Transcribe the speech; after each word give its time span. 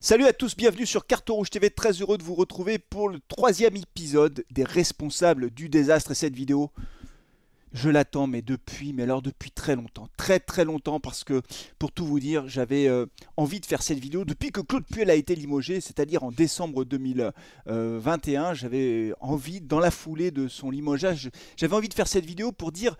Salut 0.00 0.26
à 0.26 0.32
tous, 0.32 0.56
bienvenue 0.56 0.86
sur 0.86 1.08
Carton 1.08 1.34
Rouge 1.34 1.50
TV, 1.50 1.70
très 1.70 1.90
heureux 1.90 2.18
de 2.18 2.22
vous 2.22 2.36
retrouver 2.36 2.78
pour 2.78 3.08
le 3.08 3.18
troisième 3.26 3.74
épisode 3.74 4.44
des 4.52 4.62
responsables 4.62 5.50
du 5.50 5.68
désastre. 5.68 6.12
Et 6.12 6.14
cette 6.14 6.36
vidéo, 6.36 6.70
je 7.72 7.90
l'attends, 7.90 8.28
mais 8.28 8.40
depuis, 8.40 8.92
mais 8.92 9.02
alors 9.02 9.22
depuis 9.22 9.50
très 9.50 9.74
longtemps, 9.74 10.06
très 10.16 10.38
très 10.38 10.64
longtemps, 10.64 11.00
parce 11.00 11.24
que 11.24 11.42
pour 11.80 11.90
tout 11.90 12.06
vous 12.06 12.20
dire, 12.20 12.46
j'avais 12.46 12.86
euh, 12.86 13.06
envie 13.36 13.58
de 13.58 13.66
faire 13.66 13.82
cette 13.82 13.98
vidéo 13.98 14.24
depuis 14.24 14.52
que 14.52 14.60
Claude 14.60 14.86
Puel 14.86 15.10
a 15.10 15.16
été 15.16 15.34
limogé, 15.34 15.80
c'est-à-dire 15.80 16.22
en 16.22 16.30
décembre 16.30 16.84
2021. 16.84 18.54
J'avais 18.54 19.12
envie, 19.18 19.60
dans 19.60 19.80
la 19.80 19.90
foulée 19.90 20.30
de 20.30 20.46
son 20.46 20.70
limogeage, 20.70 21.28
j'avais 21.56 21.74
envie 21.74 21.88
de 21.88 21.94
faire 21.94 22.06
cette 22.06 22.24
vidéo 22.24 22.52
pour 22.52 22.70
dire 22.70 22.96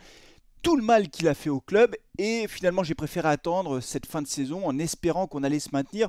tout 0.62 0.74
le 0.74 0.82
mal 0.82 1.10
qu'il 1.10 1.28
a 1.28 1.34
fait 1.34 1.48
au 1.48 1.60
club, 1.60 1.94
et 2.18 2.48
finalement 2.48 2.82
j'ai 2.82 2.96
préféré 2.96 3.28
attendre 3.28 3.78
cette 3.78 4.06
fin 4.06 4.20
de 4.20 4.26
saison 4.26 4.66
en 4.66 4.80
espérant 4.80 5.28
qu'on 5.28 5.44
allait 5.44 5.60
se 5.60 5.70
maintenir. 5.72 6.08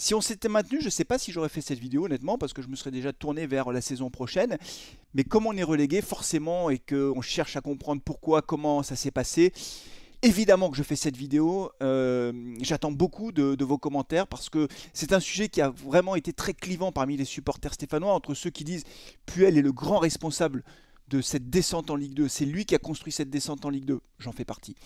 Si 0.00 0.14
on 0.14 0.22
s'était 0.22 0.48
maintenu, 0.48 0.80
je 0.80 0.86
ne 0.86 0.90
sais 0.90 1.04
pas 1.04 1.18
si 1.18 1.30
j'aurais 1.30 1.50
fait 1.50 1.60
cette 1.60 1.78
vidéo 1.78 2.06
honnêtement, 2.06 2.38
parce 2.38 2.54
que 2.54 2.62
je 2.62 2.68
me 2.68 2.74
serais 2.74 2.90
déjà 2.90 3.12
tourné 3.12 3.46
vers 3.46 3.70
la 3.70 3.82
saison 3.82 4.08
prochaine. 4.08 4.56
Mais 5.12 5.24
comme 5.24 5.46
on 5.46 5.54
est 5.54 5.62
relégué 5.62 6.00
forcément 6.00 6.70
et 6.70 6.78
qu'on 6.78 7.20
cherche 7.20 7.54
à 7.56 7.60
comprendre 7.60 8.00
pourquoi, 8.02 8.40
comment 8.40 8.82
ça 8.82 8.96
s'est 8.96 9.10
passé, 9.10 9.52
Évidemment 10.22 10.68
que 10.68 10.76
je 10.76 10.82
fais 10.82 10.96
cette 10.96 11.16
vidéo, 11.16 11.70
euh, 11.82 12.30
j'attends 12.60 12.92
beaucoup 12.92 13.32
de, 13.32 13.54
de, 13.54 13.64
vos 13.64 13.78
commentaires 13.78 14.26
parce 14.26 14.50
que 14.50 14.68
c'est 14.92 15.14
un 15.14 15.20
sujet 15.20 15.48
qui 15.48 15.62
a 15.62 15.70
vraiment 15.70 16.14
été 16.14 16.34
très 16.34 16.52
clivant 16.52 16.92
parmi 16.92 17.16
les 17.16 17.24
supporters 17.24 17.72
stéphanois, 17.72 18.12
entre 18.12 18.34
ceux 18.34 18.50
qui 18.50 18.64
disent 18.64 18.84
Puel 19.24 19.56
est 19.56 19.62
le 19.62 19.72
grand 19.72 19.98
responsable 19.98 20.62
de 21.10 21.20
cette 21.20 21.50
descente 21.50 21.90
en 21.90 21.96
Ligue 21.96 22.14
2. 22.14 22.28
C'est 22.28 22.44
lui 22.44 22.64
qui 22.64 22.74
a 22.74 22.78
construit 22.78 23.12
cette 23.12 23.30
descente 23.30 23.64
en 23.64 23.70
Ligue 23.70 23.84
2. 23.84 24.00
J'en 24.18 24.32
fais 24.32 24.44
partie. 24.44 24.76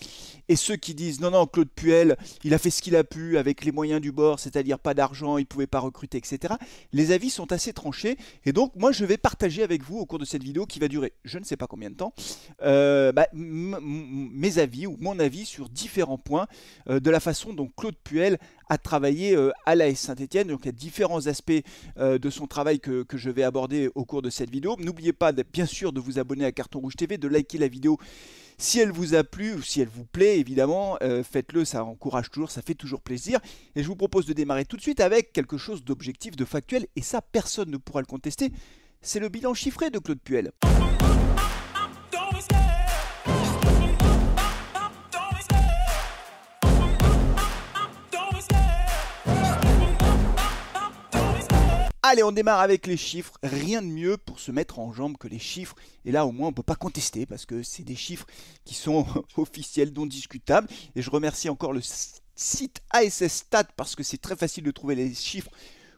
Et 0.49 0.55
ceux 0.55 0.75
qui 0.75 0.95
disent 0.95 1.21
non, 1.21 1.31
non, 1.31 1.45
Claude 1.45 1.69
Puel, 1.69 2.17
il 2.43 2.53
a 2.53 2.57
fait 2.57 2.69
ce 2.71 2.81
qu'il 2.81 2.95
a 2.95 3.03
pu 3.03 3.37
avec 3.37 3.63
les 3.63 3.71
moyens 3.71 4.01
du 4.01 4.11
bord, 4.11 4.39
c'est-à-dire 4.39 4.79
pas 4.79 4.93
d'argent, 4.93 5.37
il 5.37 5.41
ne 5.41 5.45
pouvait 5.45 5.67
pas 5.67 5.79
recruter, 5.79 6.17
etc. 6.17 6.55
Les 6.91 7.11
avis 7.11 7.29
sont 7.29 7.51
assez 7.51 7.73
tranchés. 7.73 8.17
Et 8.45 8.53
donc, 8.53 8.75
moi, 8.75 8.91
je 8.91 9.05
vais 9.05 9.17
partager 9.17 9.63
avec 9.63 9.83
vous 9.83 9.97
au 9.97 10.05
cours 10.05 10.19
de 10.19 10.25
cette 10.25 10.43
vidéo 10.43 10.65
qui 10.65 10.79
va 10.79 10.87
durer 10.87 11.13
je 11.23 11.39
ne 11.39 11.43
sais 11.43 11.57
pas 11.57 11.67
combien 11.67 11.89
de 11.89 11.95
temps, 11.95 12.13
euh, 12.61 13.11
bah, 13.11 13.27
mes 13.33 14.57
avis 14.59 14.87
ou 14.87 14.97
mon 14.99 15.19
avis 15.19 15.45
sur 15.45 15.69
différents 15.69 16.17
points 16.17 16.47
euh, 16.89 16.99
de 16.99 17.09
la 17.09 17.19
façon 17.19 17.53
dont 17.53 17.69
Claude 17.75 17.95
Puel 18.03 18.39
a 18.69 18.77
travaillé 18.77 19.35
euh, 19.35 19.51
à 19.65 19.75
l'AS 19.75 19.95
Saint-Etienne. 19.95 20.47
Donc 20.47 20.61
il 20.63 20.65
y 20.67 20.69
a 20.69 20.73
différents 20.73 21.27
aspects 21.27 21.51
euh, 21.97 22.17
de 22.17 22.29
son 22.29 22.47
travail 22.47 22.79
que, 22.79 23.03
que, 23.03 23.17
je 23.17 23.29
vais 23.29 23.43
aborder 23.43 23.89
au 23.95 24.05
cours 24.05 24.21
de 24.21 24.29
cette 24.29 24.49
vidéo. 24.49 24.75
N'oubliez 24.79 25.13
pas 25.13 25.31
bien 25.31 25.65
sûr 25.65 25.93
de 25.93 25.99
vous 25.99 26.19
abonner 26.19 26.45
à 26.45 26.51
Carton 26.51 26.79
Rouge 26.79 26.95
TV, 26.95 27.17
de 27.17 27.27
liker 27.27 27.57
la 27.57 27.67
vidéo 27.67 27.97
si 28.57 28.79
elle 28.79 28.91
vous 28.91 29.15
a 29.15 29.23
plu 29.23 29.53
ou 29.53 29.61
si 29.61 29.81
elle 29.81 29.87
vous 29.87 30.05
plaît, 30.05 30.39
évidemment, 30.39 30.97
euh, 31.01 31.23
faites-le, 31.23 31.65
ça 31.65 31.83
encourage 31.83 32.29
toujours, 32.29 32.51
ça 32.51 32.61
fait 32.61 32.75
toujours 32.75 33.01
plaisir. 33.01 33.39
Et 33.75 33.83
je 33.83 33.87
vous 33.87 33.95
propose 33.95 34.25
de 34.25 34.33
démarrer 34.33 34.65
tout 34.65 34.77
de 34.77 34.81
suite 34.81 34.99
avec 34.99 35.33
quelque 35.33 35.57
chose 35.57 35.83
d'objectif, 35.83 36.35
de 36.35 36.45
factuel, 36.45 36.87
et 36.95 37.01
ça, 37.01 37.21
personne 37.21 37.69
ne 37.69 37.77
pourra 37.77 38.01
le 38.01 38.07
contester. 38.07 38.51
C'est 39.01 39.19
le 39.19 39.29
bilan 39.29 39.53
chiffré 39.53 39.89
de 39.89 39.99
Claude 39.99 40.21
Puel. 40.21 40.51
Allez, 52.15 52.23
on 52.23 52.31
démarre 52.31 52.61
avec 52.61 52.87
les 52.87 52.95
chiffres. 52.95 53.33
Rien 53.43 53.81
de 53.81 53.87
mieux 53.87 54.15
pour 54.15 54.39
se 54.39 54.49
mettre 54.49 54.79
en 54.79 54.93
jambe 54.93 55.17
que 55.17 55.27
les 55.27 55.37
chiffres. 55.37 55.75
Et 56.05 56.13
là, 56.13 56.25
au 56.25 56.31
moins, 56.31 56.47
on 56.47 56.51
ne 56.51 56.55
peut 56.55 56.63
pas 56.63 56.77
contester 56.77 57.25
parce 57.25 57.45
que 57.45 57.61
c'est 57.61 57.83
des 57.83 57.97
chiffres 57.97 58.25
qui 58.63 58.73
sont 58.73 59.05
officiels, 59.35 59.91
non 59.93 60.05
discutables. 60.05 60.69
Et 60.95 61.01
je 61.01 61.09
remercie 61.09 61.49
encore 61.49 61.73
le 61.73 61.81
site 61.83 62.81
ASS 62.91 63.27
Stat 63.27 63.65
parce 63.75 63.97
que 63.97 64.03
c'est 64.03 64.17
très 64.17 64.37
facile 64.37 64.63
de 64.63 64.71
trouver 64.71 64.95
les 64.95 65.13
chiffres 65.13 65.51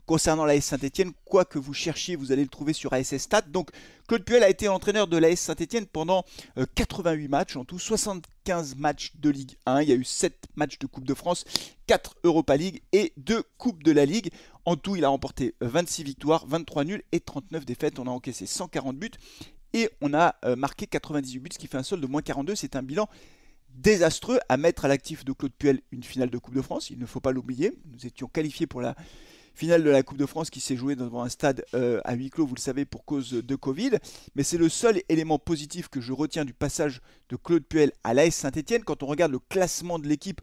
concernant 0.07 0.45
l'AS 0.45 0.65
Saint-Etienne. 0.65 1.11
Quoi 1.25 1.45
que 1.45 1.59
vous 1.59 1.73
cherchiez, 1.73 2.15
vous 2.15 2.31
allez 2.31 2.41
le 2.41 2.49
trouver 2.49 2.73
sur 2.73 2.93
ASS 2.93 3.17
Stat. 3.17 3.41
Donc, 3.41 3.69
Claude 4.07 4.23
Puel 4.23 4.41
a 4.41 4.49
été 4.49 4.67
entraîneur 4.67 5.07
de 5.07 5.17
l'AS 5.17 5.39
Saint-Etienne 5.39 5.85
pendant 5.85 6.25
88 6.75 7.25
euh, 7.25 7.29
matchs, 7.29 7.55
en 7.57 7.65
tout 7.65 7.77
75 7.77 8.75
matchs 8.77 9.11
de 9.19 9.29
Ligue 9.29 9.57
1. 9.67 9.81
Il 9.83 9.89
y 9.89 9.91
a 9.91 9.95
eu 9.95 10.03
7 10.03 10.47
matchs 10.55 10.79
de 10.79 10.87
Coupe 10.87 11.05
de 11.05 11.13
France, 11.13 11.43
4 11.85 12.15
Europa 12.23 12.57
League 12.57 12.81
et 12.93 13.13
2 13.17 13.43
Coupes 13.57 13.83
de 13.83 13.91
la 13.91 14.05
Ligue. 14.05 14.31
En 14.65 14.77
tout, 14.77 14.95
il 14.95 15.05
a 15.05 15.09
remporté 15.09 15.53
26 15.61 16.03
victoires, 16.03 16.47
23 16.47 16.85
nuls 16.85 17.03
et 17.11 17.19
39 17.19 17.65
défaites. 17.65 17.99
On 17.99 18.07
a 18.07 18.11
encaissé 18.11 18.45
140 18.45 18.97
buts 18.97 19.11
et 19.73 19.89
on 20.01 20.13
a 20.13 20.35
euh, 20.45 20.55
marqué 20.55 20.87
98 20.87 21.39
buts, 21.39 21.49
ce 21.53 21.59
qui 21.59 21.67
fait 21.67 21.77
un 21.77 21.83
solde 21.83 22.01
de 22.01 22.07
moins 22.07 22.21
42. 22.21 22.55
C'est 22.55 22.77
un 22.77 22.81
bilan 22.81 23.09
désastreux 23.75 24.39
à 24.47 24.55
mettre 24.55 24.85
à 24.85 24.87
l'actif 24.87 25.25
de 25.25 25.33
Claude 25.33 25.51
Puel 25.51 25.81
une 25.91 26.03
finale 26.03 26.29
de 26.29 26.37
Coupe 26.37 26.55
de 26.55 26.61
France. 26.61 26.89
Il 26.89 26.97
ne 26.97 27.05
faut 27.05 27.19
pas 27.19 27.33
l'oublier. 27.33 27.73
Nous 27.91 28.05
étions 28.07 28.27
qualifiés 28.27 28.67
pour 28.67 28.81
la 28.81 28.95
finale 29.57 29.83
de 29.83 29.89
la 29.89 30.03
Coupe 30.03 30.19
de 30.19 30.25
France 30.27 30.51
qui 30.51 30.59
s'est 30.59 30.75
jouée 30.75 30.95
devant 30.95 31.23
un 31.23 31.29
stade 31.29 31.65
euh, 31.73 31.99
à 32.05 32.13
huis 32.13 32.29
clos, 32.29 32.45
vous 32.45 32.53
le 32.53 32.61
savez, 32.61 32.85
pour 32.85 33.05
cause 33.05 33.31
de 33.31 33.55
Covid. 33.55 33.91
Mais 34.35 34.43
c'est 34.43 34.57
le 34.57 34.69
seul 34.69 35.01
élément 35.09 35.39
positif 35.39 35.89
que 35.89 35.99
je 35.99 36.13
retiens 36.13 36.45
du 36.45 36.53
passage 36.53 37.01
de 37.29 37.35
Claude 37.35 37.63
Puel 37.63 37.91
à 38.03 38.13
l'AS 38.13 38.35
Saint-Etienne. 38.35 38.83
Quand 38.83 39.01
on 39.01 39.07
regarde 39.07 39.31
le 39.31 39.39
classement 39.39 39.97
de 39.97 40.07
l'équipe 40.07 40.41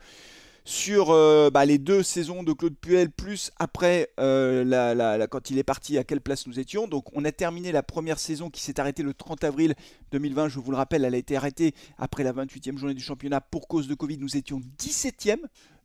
sur 0.65 1.11
euh, 1.11 1.51
bah, 1.51 1.65
les 1.65 1.79
deux 1.79 2.03
saisons 2.03 2.43
de 2.43 2.53
Claude 2.53 2.75
Puel, 2.77 3.11
plus 3.11 3.53
après 3.59 4.11
euh, 4.19 5.27
quand 5.31 5.51
il 5.51 5.59
est 5.59 5.65
parti, 5.65 5.97
à 5.97 6.05
quelle 6.05 6.21
place 6.21 6.49
nous 6.49 6.59
étions. 6.59 6.89
Donc 6.89 7.05
on 7.13 7.25
a 7.25 7.31
terminé 7.31 7.71
la 7.71 7.85
première 7.85 8.19
saison 8.19 8.51
qui 8.51 8.63
s'est 8.63 8.81
arrêtée 8.81 9.05
le 9.05 9.15
30 9.15 9.45
avril 9.45 9.75
2020. 10.11 10.49
Je 10.49 10.59
vous 10.59 10.71
le 10.73 10.77
rappelle, 10.77 11.05
elle 11.05 11.15
a 11.15 11.19
été 11.19 11.37
arrêtée 11.37 11.75
après 11.99 12.25
la 12.25 12.33
28e 12.33 12.79
journée 12.79 12.95
du 12.95 13.03
championnat 13.03 13.41
pour 13.41 13.69
cause 13.69 13.87
de 13.87 13.95
Covid. 13.95 14.19
Nous 14.19 14.37
étions 14.37 14.61
17e. 14.79 15.39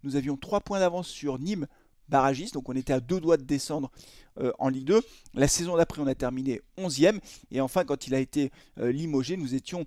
Nous 0.03 0.15
avions 0.15 0.37
3 0.37 0.61
points 0.61 0.79
d'avance 0.79 1.09
sur 1.09 1.39
Nîmes, 1.39 1.67
barragiste, 2.09 2.53
donc 2.55 2.67
on 2.69 2.75
était 2.75 2.93
à 2.93 2.99
deux 2.99 3.19
doigts 3.19 3.37
de 3.37 3.43
descendre 3.43 3.91
euh, 4.39 4.51
en 4.59 4.69
Ligue 4.69 4.85
2. 4.85 5.01
La 5.33 5.47
saison 5.47 5.77
d'après, 5.77 6.01
on 6.01 6.07
a 6.07 6.15
terminé 6.15 6.61
11e, 6.77 7.19
et 7.51 7.61
enfin, 7.61 7.83
quand 7.85 8.07
il 8.07 8.15
a 8.15 8.19
été 8.19 8.51
euh, 8.79 8.91
limogé, 8.91 9.37
nous 9.37 9.55
étions 9.55 9.85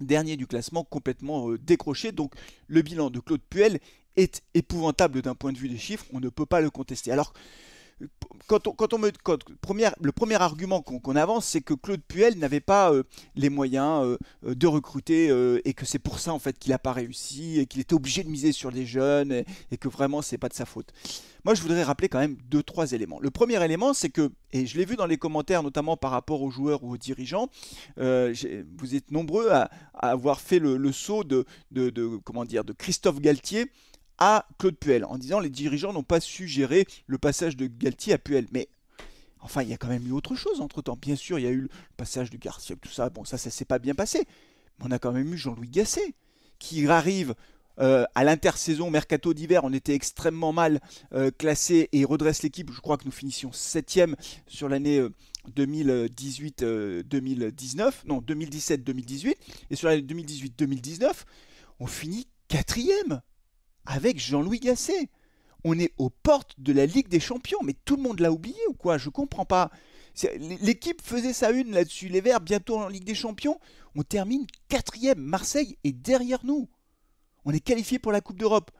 dernier 0.00 0.36
du 0.36 0.46
classement, 0.46 0.84
complètement 0.84 1.50
euh, 1.50 1.58
décroché. 1.58 2.12
Donc 2.12 2.34
le 2.68 2.82
bilan 2.82 3.10
de 3.10 3.20
Claude 3.20 3.42
Puel 3.48 3.80
est 4.16 4.42
épouvantable 4.54 5.22
d'un 5.22 5.34
point 5.34 5.52
de 5.52 5.58
vue 5.58 5.68
des 5.68 5.78
chiffres, 5.78 6.06
on 6.12 6.20
ne 6.20 6.28
peut 6.28 6.46
pas 6.46 6.60
le 6.60 6.70
contester. 6.70 7.12
Alors, 7.12 7.32
quand 8.46 8.92
on, 8.92 8.98
me, 8.98 9.10
première, 9.60 9.94
le 10.00 10.12
premier 10.12 10.36
argument 10.36 10.80
qu'on 10.80 11.16
avance, 11.16 11.46
c'est 11.46 11.60
que 11.60 11.74
Claude 11.74 12.02
Puel 12.06 12.38
n'avait 12.38 12.60
pas 12.60 12.92
euh, 12.92 13.02
les 13.34 13.50
moyens 13.50 14.04
euh, 14.44 14.54
de 14.54 14.66
recruter 14.66 15.30
euh, 15.30 15.60
et 15.64 15.74
que 15.74 15.84
c'est 15.84 15.98
pour 15.98 16.20
ça 16.20 16.32
en 16.32 16.38
fait 16.38 16.58
qu'il 16.58 16.70
n'a 16.70 16.78
pas 16.78 16.92
réussi 16.92 17.58
et 17.58 17.66
qu'il 17.66 17.80
était 17.80 17.94
obligé 17.94 18.22
de 18.22 18.28
miser 18.28 18.52
sur 18.52 18.70
les 18.70 18.86
jeunes 18.86 19.32
et, 19.32 19.76
que 19.78 19.88
vraiment 19.88 20.22
c'est 20.22 20.38
pas 20.38 20.48
de 20.48 20.54
sa 20.54 20.64
faute. 20.64 20.92
Moi, 21.44 21.54
je 21.54 21.62
voudrais 21.62 21.82
rappeler 21.82 22.08
quand 22.08 22.18
même 22.18 22.36
deux 22.50 22.62
trois 22.62 22.92
éléments. 22.92 23.20
Le 23.20 23.30
premier 23.30 23.62
élément, 23.64 23.94
c'est 23.94 24.10
que 24.10 24.30
et 24.52 24.66
je 24.66 24.76
l'ai 24.78 24.84
vu 24.84 24.96
dans 24.96 25.06
les 25.06 25.16
commentaires, 25.16 25.62
notamment 25.62 25.96
par 25.96 26.10
rapport 26.10 26.42
aux 26.42 26.50
joueurs 26.50 26.82
ou 26.82 26.92
aux 26.92 26.96
dirigeants, 26.96 27.48
vous 27.96 28.94
êtes 28.94 29.10
nombreux 29.10 29.50
à, 29.50 29.70
avoir 29.94 30.40
fait 30.40 30.58
le, 30.58 30.92
saut 30.92 31.24
de, 31.24 31.44
comment 32.24 32.44
dire 32.44 32.64
de 32.64 32.72
Christophe 32.72 33.20
Galtier 33.20 33.66
à 34.18 34.46
Claude 34.58 34.76
Puel 34.76 35.04
en 35.04 35.18
disant 35.18 35.40
les 35.40 35.50
dirigeants 35.50 35.92
n'ont 35.92 36.02
pas 36.02 36.20
su 36.20 36.46
gérer 36.48 36.86
le 37.06 37.18
passage 37.18 37.56
de 37.56 37.66
Galtier 37.66 38.12
à 38.12 38.18
Puel. 38.18 38.46
Mais 38.52 38.68
enfin, 39.40 39.62
il 39.62 39.68
y 39.68 39.74
a 39.74 39.76
quand 39.76 39.88
même 39.88 40.06
eu 40.06 40.12
autre 40.12 40.34
chose 40.34 40.60
entre 40.60 40.82
temps. 40.82 40.98
Bien 41.00 41.16
sûr, 41.16 41.38
il 41.38 41.44
y 41.44 41.48
a 41.48 41.52
eu 41.52 41.62
le 41.62 41.70
passage 41.96 42.30
du 42.30 42.38
Garcia, 42.38 42.76
tout 42.80 42.90
ça. 42.90 43.10
Bon, 43.10 43.24
ça, 43.24 43.38
ça 43.38 43.50
s'est 43.50 43.64
pas 43.64 43.78
bien 43.78 43.94
passé. 43.94 44.26
Mais 44.78 44.86
on 44.86 44.90
a 44.90 44.98
quand 44.98 45.12
même 45.12 45.32
eu 45.32 45.36
Jean-Louis 45.36 45.68
Gasset 45.68 46.14
qui 46.58 46.86
arrive 46.88 47.34
euh, 47.78 48.04
à 48.14 48.24
l'intersaison 48.24 48.90
mercato 48.90 49.34
d'hiver, 49.34 49.64
on 49.64 49.72
était 49.72 49.94
extrêmement 49.94 50.52
mal 50.52 50.80
euh, 51.12 51.30
classé 51.30 51.88
et 51.92 52.04
redresse 52.04 52.42
l'équipe. 52.42 52.70
Je 52.72 52.80
crois 52.80 52.96
que 52.96 53.04
nous 53.04 53.10
finissions 53.10 53.52
7 53.52 54.00
sur 54.46 54.68
l'année 54.68 55.02
2018-2019, 55.54 56.62
euh, 56.62 57.02
non 58.06 58.20
2017-2018, 58.20 59.34
et 59.70 59.76
sur 59.76 59.88
l'année 59.88 60.02
2018-2019, 60.02 61.12
on 61.80 61.86
finit 61.86 62.26
quatrième 62.48 63.20
avec 63.86 64.18
Jean-Louis 64.18 64.60
Gasset. 64.60 65.08
On 65.64 65.78
est 65.78 65.92
aux 65.98 66.10
portes 66.10 66.54
de 66.58 66.72
la 66.72 66.86
Ligue 66.86 67.08
des 67.08 67.20
Champions, 67.20 67.58
mais 67.64 67.74
tout 67.84 67.96
le 67.96 68.02
monde 68.02 68.20
l'a 68.20 68.30
oublié 68.30 68.60
ou 68.68 68.74
quoi? 68.74 68.98
Je 68.98 69.08
comprends 69.08 69.46
pas. 69.46 69.70
L'équipe 70.38 71.02
faisait 71.02 71.32
sa 71.32 71.50
une 71.50 71.72
là-dessus. 71.72 72.08
Les 72.08 72.20
Verts, 72.20 72.40
bientôt 72.40 72.78
en 72.78 72.88
Ligue 72.88 73.04
des 73.04 73.14
Champions. 73.14 73.58
On 73.94 74.02
termine 74.02 74.46
quatrième. 74.68 75.18
Marseille 75.18 75.76
est 75.84 75.92
derrière 75.92 76.44
nous. 76.44 76.68
On 77.44 77.52
est 77.52 77.60
qualifié 77.60 77.98
pour 77.98 78.12
la 78.12 78.20
Coupe 78.20 78.38
d'Europe. 78.38 78.70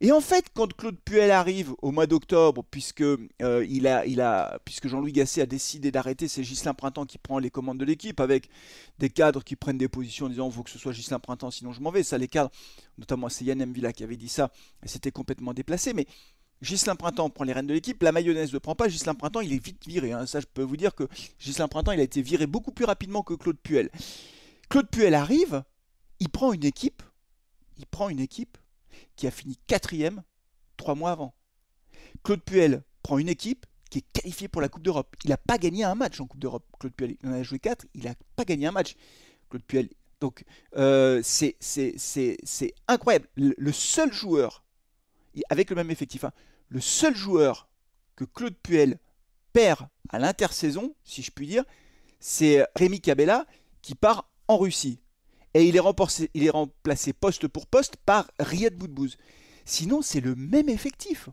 Et 0.00 0.12
en 0.12 0.20
fait, 0.20 0.46
quand 0.54 0.72
Claude 0.76 0.98
Puel 1.04 1.32
arrive 1.32 1.74
au 1.82 1.90
mois 1.90 2.06
d'octobre, 2.06 2.64
puisque, 2.70 3.00
euh, 3.00 3.18
Jean-Louis 4.84 5.12
Gasset 5.12 5.40
a 5.42 5.46
décidé 5.46 5.90
d'arrêter, 5.90 6.28
c'est 6.28 6.44
Gislain 6.44 6.72
Printemps 6.72 7.04
qui 7.04 7.18
prend 7.18 7.40
les 7.40 7.50
commandes 7.50 7.78
de 7.78 7.84
l'équipe, 7.84 8.20
avec 8.20 8.48
des 9.00 9.10
cadres 9.10 9.42
qui 9.42 9.56
prennent 9.56 9.78
des 9.78 9.88
positions 9.88 10.26
en 10.26 10.28
disant 10.28 10.48
il 10.48 10.52
faut 10.52 10.62
que 10.62 10.70
ce 10.70 10.78
soit 10.78 10.92
Gislain 10.92 11.18
Printemps, 11.18 11.50
sinon 11.50 11.72
je 11.72 11.80
m'en 11.80 11.90
vais. 11.90 12.04
Ça, 12.04 12.16
les 12.16 12.28
cadres, 12.28 12.50
notamment 12.96 13.28
c'est 13.28 13.44
Yann 13.44 13.64
Mvila 13.64 13.92
qui 13.92 14.04
avait 14.04 14.16
dit 14.16 14.28
ça, 14.28 14.52
et 14.84 14.88
c'était 14.88 15.10
complètement 15.10 15.52
déplacé. 15.52 15.92
Mais 15.94 16.06
Gislain 16.62 16.94
Printemps 16.94 17.28
prend 17.30 17.42
les 17.42 17.52
rênes 17.52 17.66
de 17.66 17.74
l'équipe, 17.74 18.00
la 18.00 18.12
mayonnaise 18.12 18.52
ne 18.52 18.58
prend 18.58 18.76
pas, 18.76 18.88
Gislain 18.88 19.16
Printemps 19.16 19.40
il 19.40 19.52
est 19.52 19.64
vite 19.64 19.84
viré. 19.84 20.12
Hein. 20.12 20.26
Ça 20.26 20.38
je 20.38 20.46
peux 20.46 20.62
vous 20.62 20.76
dire 20.76 20.94
que 20.94 21.08
Gislain 21.40 21.66
Printemps 21.66 21.92
il 21.92 22.00
a 22.00 22.04
été 22.04 22.22
viré 22.22 22.46
beaucoup 22.46 22.70
plus 22.70 22.84
rapidement 22.84 23.24
que 23.24 23.34
Claude 23.34 23.58
Puel. 23.60 23.90
Claude 24.68 24.88
Puel 24.90 25.14
arrive, 25.14 25.64
il 26.20 26.28
prend 26.28 26.52
une 26.52 26.64
équipe, 26.64 27.02
il 27.78 27.86
prend 27.86 28.08
une 28.08 28.20
équipe 28.20 28.58
qui 29.18 29.26
a 29.26 29.30
fini 29.30 29.58
quatrième 29.66 30.22
trois 30.76 30.94
mois 30.94 31.10
avant. 31.10 31.34
Claude 32.22 32.42
Puel 32.42 32.82
prend 33.02 33.18
une 33.18 33.28
équipe 33.28 33.66
qui 33.90 33.98
est 33.98 34.12
qualifiée 34.12 34.48
pour 34.48 34.62
la 34.62 34.68
Coupe 34.68 34.84
d'Europe. 34.84 35.16
Il 35.24 35.30
n'a 35.30 35.36
pas 35.36 35.58
gagné 35.58 35.82
un 35.84 35.96
match 35.96 36.20
en 36.20 36.26
Coupe 36.26 36.40
d'Europe, 36.40 36.64
Claude 36.78 36.94
Puel. 36.94 37.16
Il 37.22 37.28
en 37.28 37.32
a 37.32 37.42
joué 37.42 37.58
4, 37.58 37.86
il 37.94 38.04
n'a 38.04 38.14
pas 38.36 38.44
gagné 38.44 38.66
un 38.66 38.70
match, 38.70 38.94
Claude 39.50 39.64
Puel. 39.64 39.90
Donc, 40.20 40.44
euh, 40.76 41.20
c'est 41.22 41.56
incroyable. 42.86 43.28
Le, 43.36 43.72
seul 43.72 44.12
joueur, 44.12 44.64
avec 45.50 45.70
le 45.70 45.76
même 45.76 45.90
effectif, 45.90 46.24
hein, 46.24 46.32
le 46.68 46.80
seul 46.80 47.14
joueur 47.16 47.68
que 48.14 48.24
Claude 48.24 48.56
Puel 48.62 48.98
perd 49.52 49.88
à 50.10 50.20
l'intersaison, 50.20 50.94
si 51.02 51.22
je 51.22 51.32
puis 51.32 51.46
dire, 51.46 51.64
c'est 52.20 52.64
Rémi 52.76 53.00
Cabella 53.00 53.46
qui 53.82 53.94
part 53.94 54.30
en 54.46 54.58
Russie. 54.58 55.00
Et 55.54 55.64
il 55.64 55.76
est, 55.76 55.80
remplacé, 56.50 57.12
poste 57.12 57.48
pour 57.48 57.66
poste 57.66 57.96
par 57.96 58.30
Riyad 58.38 58.74
Boudbouz. 58.74 59.16
Sinon, 59.64 60.02
c'est 60.02 60.20
le 60.20 60.34
même 60.34 60.68
effectif. 60.68 61.28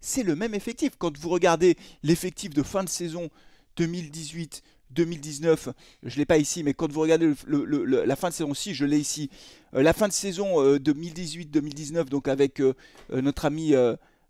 C'est 0.00 0.24
le 0.24 0.34
même 0.34 0.54
effectif. 0.54 0.92
Quand 0.98 1.16
vous 1.16 1.28
regardez 1.28 1.76
l'effectif 2.02 2.52
de 2.54 2.62
fin 2.62 2.84
de 2.84 2.88
saison 2.88 3.30
2018, 3.76 4.62
2019, 4.90 5.68
je 6.02 6.14
ne 6.14 6.18
l'ai 6.18 6.26
pas 6.26 6.38
ici, 6.38 6.62
mais 6.62 6.74
quand 6.74 6.90
vous 6.90 7.00
regardez 7.00 7.32
la 7.46 8.16
fin 8.16 8.28
de 8.28 8.34
saison, 8.34 8.54
si 8.54 8.74
je 8.74 8.84
l'ai 8.84 8.98
ici, 8.98 9.30
euh, 9.74 9.82
la 9.82 9.92
fin 9.92 10.08
de 10.08 10.12
saison 10.12 10.62
2018-2019, 10.76 11.96
euh, 11.96 12.04
donc 12.04 12.28
avec 12.28 12.60
euh, 12.60 12.74
notre 13.10 13.44
ami 13.44 13.74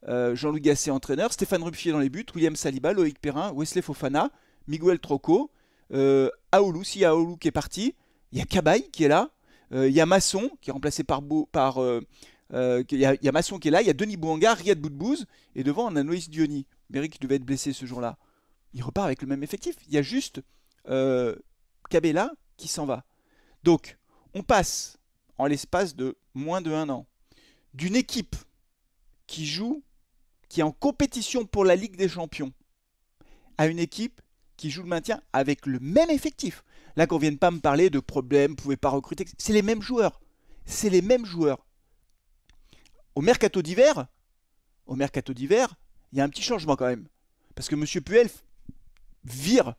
Jean-Louis 0.07 0.61
Gasset, 0.61 0.91
entraîneur, 0.91 1.33
Stéphane 1.33 1.63
Rupfier 1.63 1.93
dans 1.93 1.99
les 1.99 2.11
buts, 2.11 2.27
William 2.35 2.57
Saliba, 2.57 2.93
Loïc 2.93 3.19
Perrin, 3.21 3.53
Wesley 3.55 3.83
Fofana, 3.83 4.31
Miguel 4.69 4.99
Troco, 4.99 5.51
Aoulou, 6.53 6.85
si 6.85 7.05
Aoulou 7.05 7.37
qui 7.37 7.49
est 7.49 7.53
parti, 7.53 7.95
il 8.33 8.39
y 8.39 8.43
a 8.43 8.45
Cabaye 8.45 8.91
qui 8.91 9.05
est 9.05 9.09
là, 9.09 9.31
il 9.73 9.91
y 9.91 10.01
a 10.01 10.07
Masson 10.07 10.51
qui 10.61 10.71
est 10.71 10.73
remplacé 10.73 11.05
par, 11.05 11.23
par 11.51 11.79
il 12.51 12.87
y, 12.91 13.05
a 13.05 13.33
Masson 13.33 13.59
qui 13.59 13.69
est 13.69 13.71
là, 13.71 13.81
il 13.81 13.87
y 13.87 13.91
a 13.91 13.95
Denis 13.95 14.17
Bouanga, 14.17 14.55
Riyad 14.55 14.79
Boudbouz, 14.79 15.27
et 15.55 15.65
devant 15.65 15.91
on 15.91 15.97
a 15.97 16.03
Noïs 16.03 16.29
Diony. 16.29 16.67
Méric 16.91 17.15
qui 17.15 17.19
devait 17.21 17.37
être 17.37 17.45
blessé 17.45 17.73
ce 17.73 17.87
jour-là 17.87 18.19
il 18.75 18.83
repart 18.83 19.07
avec 19.07 19.23
le 19.23 19.29
même 19.29 19.43
effectif. 19.43 19.77
Il 19.87 19.95
y 19.95 19.99
a 19.99 20.03
juste 20.03 20.41
euh, 20.89 21.37
Cabella 21.91 22.33
qui 22.57 22.69
s'en 22.69 22.87
va. 22.87 23.05
Donc, 23.63 23.99
on 24.35 24.43
passe 24.43 24.99
en 25.39 25.47
l'espace 25.47 25.95
de 25.95 26.17
moins 26.35 26.61
de 26.61 26.73
un 26.73 26.89
an 26.89 27.07
d'une 27.75 27.97
équipe 27.97 28.37
qui 29.27 29.47
joue, 29.47 29.83
qui 30.49 30.61
est 30.61 30.65
en 30.65 30.73
compétition 30.73 31.47
pour 31.47 31.65
la 31.65 31.77
Ligue 31.77 31.97
des 31.97 32.09
Champions, 32.09 32.53
à 33.57 33.67
une 33.67 33.79
équipe 33.79 34.21
qui 34.57 34.71
joue 34.71 34.83
le 34.83 34.89
maintien 34.89 35.23
avec 35.33 35.67
le 35.67 35.79
même 35.81 36.11
effectif. 36.11 36.65
Là, 36.97 37.07
qu'on 37.07 37.19
vienne 37.19 37.39
pas 37.39 37.51
me 37.51 37.61
parler 37.61 37.91
de 37.91 38.01
problèmes, 38.01 38.57
pouvez 38.57 38.77
pas 38.77 38.91
recruter. 38.91 39.27
C'est 39.39 39.53
les 39.53 39.63
mêmes 39.63 39.83
joueurs. 39.83 40.21
C'est 40.65 40.91
les 40.91 41.03
mêmes 41.03 41.25
joueurs. 41.25 41.65
Au 43.15 43.21
mercato 43.21 43.63
d'hiver, 43.63 44.07
au 44.87 44.95
mercato 44.95 45.33
d'hiver, 45.33 45.75
il 46.13 46.19
y 46.19 46.21
a 46.21 46.25
un 46.25 46.29
petit 46.29 46.43
changement 46.43 46.77
quand 46.77 46.87
même. 46.87 47.09
Parce 47.55 47.69
que 47.69 47.75
M. 47.75 48.03
Puel 48.03 48.29
vire, 49.25 49.75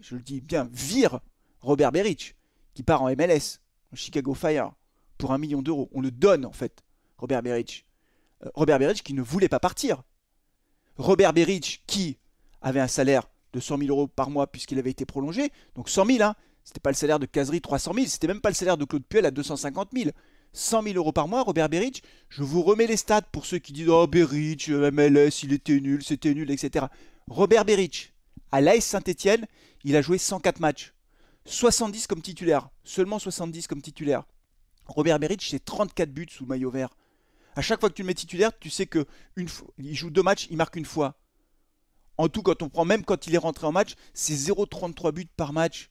je 0.00 0.16
le 0.16 0.22
dis 0.22 0.40
bien, 0.40 0.68
vire 0.72 1.20
Robert 1.60 1.92
Berich, 1.92 2.36
qui 2.74 2.82
part 2.82 3.02
en 3.02 3.10
MLS, 3.14 3.60
en 3.92 3.96
Chicago 3.96 4.34
Fire, 4.34 4.72
pour 5.18 5.32
un 5.32 5.38
million 5.38 5.62
d'euros. 5.62 5.90
On 5.92 6.00
le 6.00 6.10
donne 6.10 6.46
en 6.46 6.52
fait, 6.52 6.82
Robert 7.18 7.42
Berich. 7.42 7.86
Euh, 8.44 8.50
Robert 8.54 8.78
Berich 8.78 9.02
qui 9.02 9.14
ne 9.14 9.22
voulait 9.22 9.48
pas 9.48 9.60
partir. 9.60 10.02
Robert 10.96 11.32
Berich 11.32 11.82
qui 11.86 12.18
avait 12.62 12.80
un 12.80 12.88
salaire 12.88 13.29
de 13.52 13.60
100 13.60 13.78
000 13.78 13.90
euros 13.90 14.06
par 14.06 14.30
mois 14.30 14.46
puisqu'il 14.46 14.78
avait 14.78 14.90
été 14.90 15.04
prolongé. 15.04 15.50
Donc 15.74 15.88
100 15.88 16.06
000, 16.06 16.22
hein, 16.22 16.34
c'était 16.64 16.80
pas 16.80 16.90
le 16.90 16.96
salaire 16.96 17.18
de 17.18 17.26
Casery 17.26 17.60
300 17.60 17.92
000, 17.94 18.06
c'était 18.06 18.26
même 18.26 18.40
pas 18.40 18.50
le 18.50 18.54
salaire 18.54 18.76
de 18.76 18.84
Claude 18.84 19.04
Puel 19.04 19.26
à 19.26 19.30
250 19.30 19.90
000. 19.94 20.10
100 20.52 20.82
000 20.82 20.96
euros 20.96 21.12
par 21.12 21.28
mois, 21.28 21.42
Robert 21.42 21.68
Berich. 21.68 22.02
Je 22.28 22.42
vous 22.42 22.62
remets 22.62 22.86
les 22.86 22.96
stats 22.96 23.22
pour 23.22 23.46
ceux 23.46 23.58
qui 23.58 23.72
disent 23.72 23.88
Oh, 23.88 24.06
Berich, 24.06 24.68
euh, 24.68 24.90
MLS, 24.90 25.44
il 25.44 25.52
était 25.52 25.78
nul, 25.78 26.02
c'était 26.02 26.34
nul, 26.34 26.50
etc. 26.50 26.86
Robert 27.28 27.64
Berich, 27.64 28.12
à 28.50 28.60
l'AS 28.60 28.80
Saint-Etienne, 28.80 29.46
il 29.84 29.94
a 29.94 30.02
joué 30.02 30.18
104 30.18 30.58
matchs. 30.58 30.92
70 31.44 32.06
comme 32.06 32.22
titulaire. 32.22 32.68
Seulement 32.84 33.18
70 33.18 33.66
comme 33.66 33.82
titulaire. 33.82 34.24
Robert 34.86 35.18
Beric, 35.18 35.42
c'est 35.42 35.64
34 35.64 36.10
buts 36.10 36.26
sous 36.30 36.46
maillot 36.46 36.70
vert. 36.70 36.90
À 37.54 37.62
chaque 37.62 37.80
fois 37.80 37.88
que 37.88 37.94
tu 37.94 38.02
le 38.02 38.06
mets 38.06 38.14
titulaire, 38.14 38.56
tu 38.58 38.70
sais 38.70 38.86
que 38.86 39.06
une 39.36 39.48
il 39.78 39.94
joue 39.94 40.10
deux 40.10 40.22
matchs, 40.22 40.46
il 40.50 40.56
marque 40.56 40.76
une 40.76 40.84
fois. 40.84 41.16
En 42.20 42.28
tout, 42.28 42.42
quand 42.42 42.62
on 42.62 42.68
prend, 42.68 42.84
même 42.84 43.02
quand 43.02 43.26
il 43.26 43.34
est 43.34 43.38
rentré 43.38 43.66
en 43.66 43.72
match, 43.72 43.94
c'est 44.12 44.34
0,33 44.34 45.10
buts 45.10 45.28
par 45.38 45.54
match. 45.54 45.88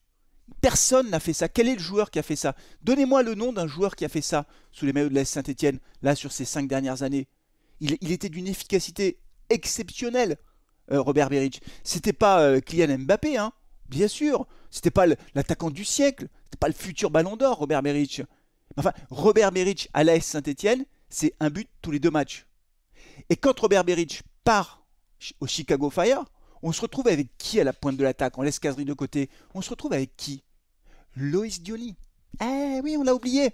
Personne 0.61 1.09
n'a 1.09 1.19
fait 1.19 1.33
ça. 1.33 1.49
Quel 1.49 1.67
est 1.67 1.73
le 1.73 1.81
joueur 1.81 2.11
qui 2.11 2.19
a 2.19 2.23
fait 2.23 2.35
ça? 2.35 2.55
Donnez-moi 2.83 3.23
le 3.23 3.33
nom 3.33 3.51
d'un 3.51 3.65
joueur 3.65 3.95
qui 3.95 4.05
a 4.05 4.09
fait 4.09 4.21
ça 4.21 4.45
sous 4.71 4.85
les 4.85 4.93
maillots 4.93 5.09
de 5.09 5.15
l'AS 5.15 5.27
Saint-Etienne, 5.27 5.79
là, 6.03 6.13
sur 6.13 6.31
ces 6.31 6.45
cinq 6.45 6.67
dernières 6.67 7.01
années. 7.01 7.27
il 7.79 8.11
était 8.11 8.29
d'une 8.29 8.47
efficacité 8.47 9.17
exceptionnelle. 9.49 10.37
Euh, 10.91 11.01
Robert 11.01 11.29
Beric. 11.29 11.63
C'était 11.83 12.13
pas 12.13 12.41
euh, 12.41 12.59
Kylian 12.59 12.99
Mbappé, 12.99 13.37
hein, 13.37 13.51
bien 13.89 14.07
sûr. 14.07 14.45
C'était 14.69 14.91
pas 14.91 15.07
l'attaquant 15.33 15.71
du 15.71 15.83
siècle. 15.83 16.27
C'était 16.43 16.59
pas 16.59 16.67
le 16.67 16.75
futur 16.75 17.09
Ballon 17.09 17.37
d'Or, 17.37 17.57
Robert 17.57 17.81
Beric. 17.81 18.21
Enfin, 18.77 18.93
Robert 19.09 19.51
Beric 19.51 19.89
à 19.93 20.03
l'AS 20.03 20.25
Saint-Etienne, 20.25 20.85
c'est 21.09 21.33
un 21.39 21.49
but 21.49 21.67
tous 21.81 21.89
les 21.89 21.99
deux 21.99 22.11
matchs. 22.11 22.45
Et 23.31 23.35
quand 23.35 23.59
Robert 23.59 23.83
Beric 23.83 24.21
part 24.43 24.79
au 25.39 25.47
Chicago 25.47 25.89
Fire, 25.89 26.23
on 26.61 26.71
se 26.71 26.81
retrouve 26.81 27.07
avec 27.07 27.27
qui 27.37 27.59
à 27.59 27.63
la 27.63 27.73
pointe 27.73 27.97
de 27.97 28.03
l'attaque 28.03 28.37
On 28.37 28.41
laisse 28.41 28.59
Casery 28.59 28.85
de 28.85 28.93
côté? 28.93 29.29
On 29.53 29.61
se 29.61 29.69
retrouve 29.69 29.93
avec 29.93 30.15
qui? 30.17 30.43
Loïs 31.15 31.61
Diony. 31.61 31.95
Eh 32.41 32.79
oui, 32.83 32.95
on 32.97 33.03
l'a 33.03 33.15
oublié. 33.15 33.53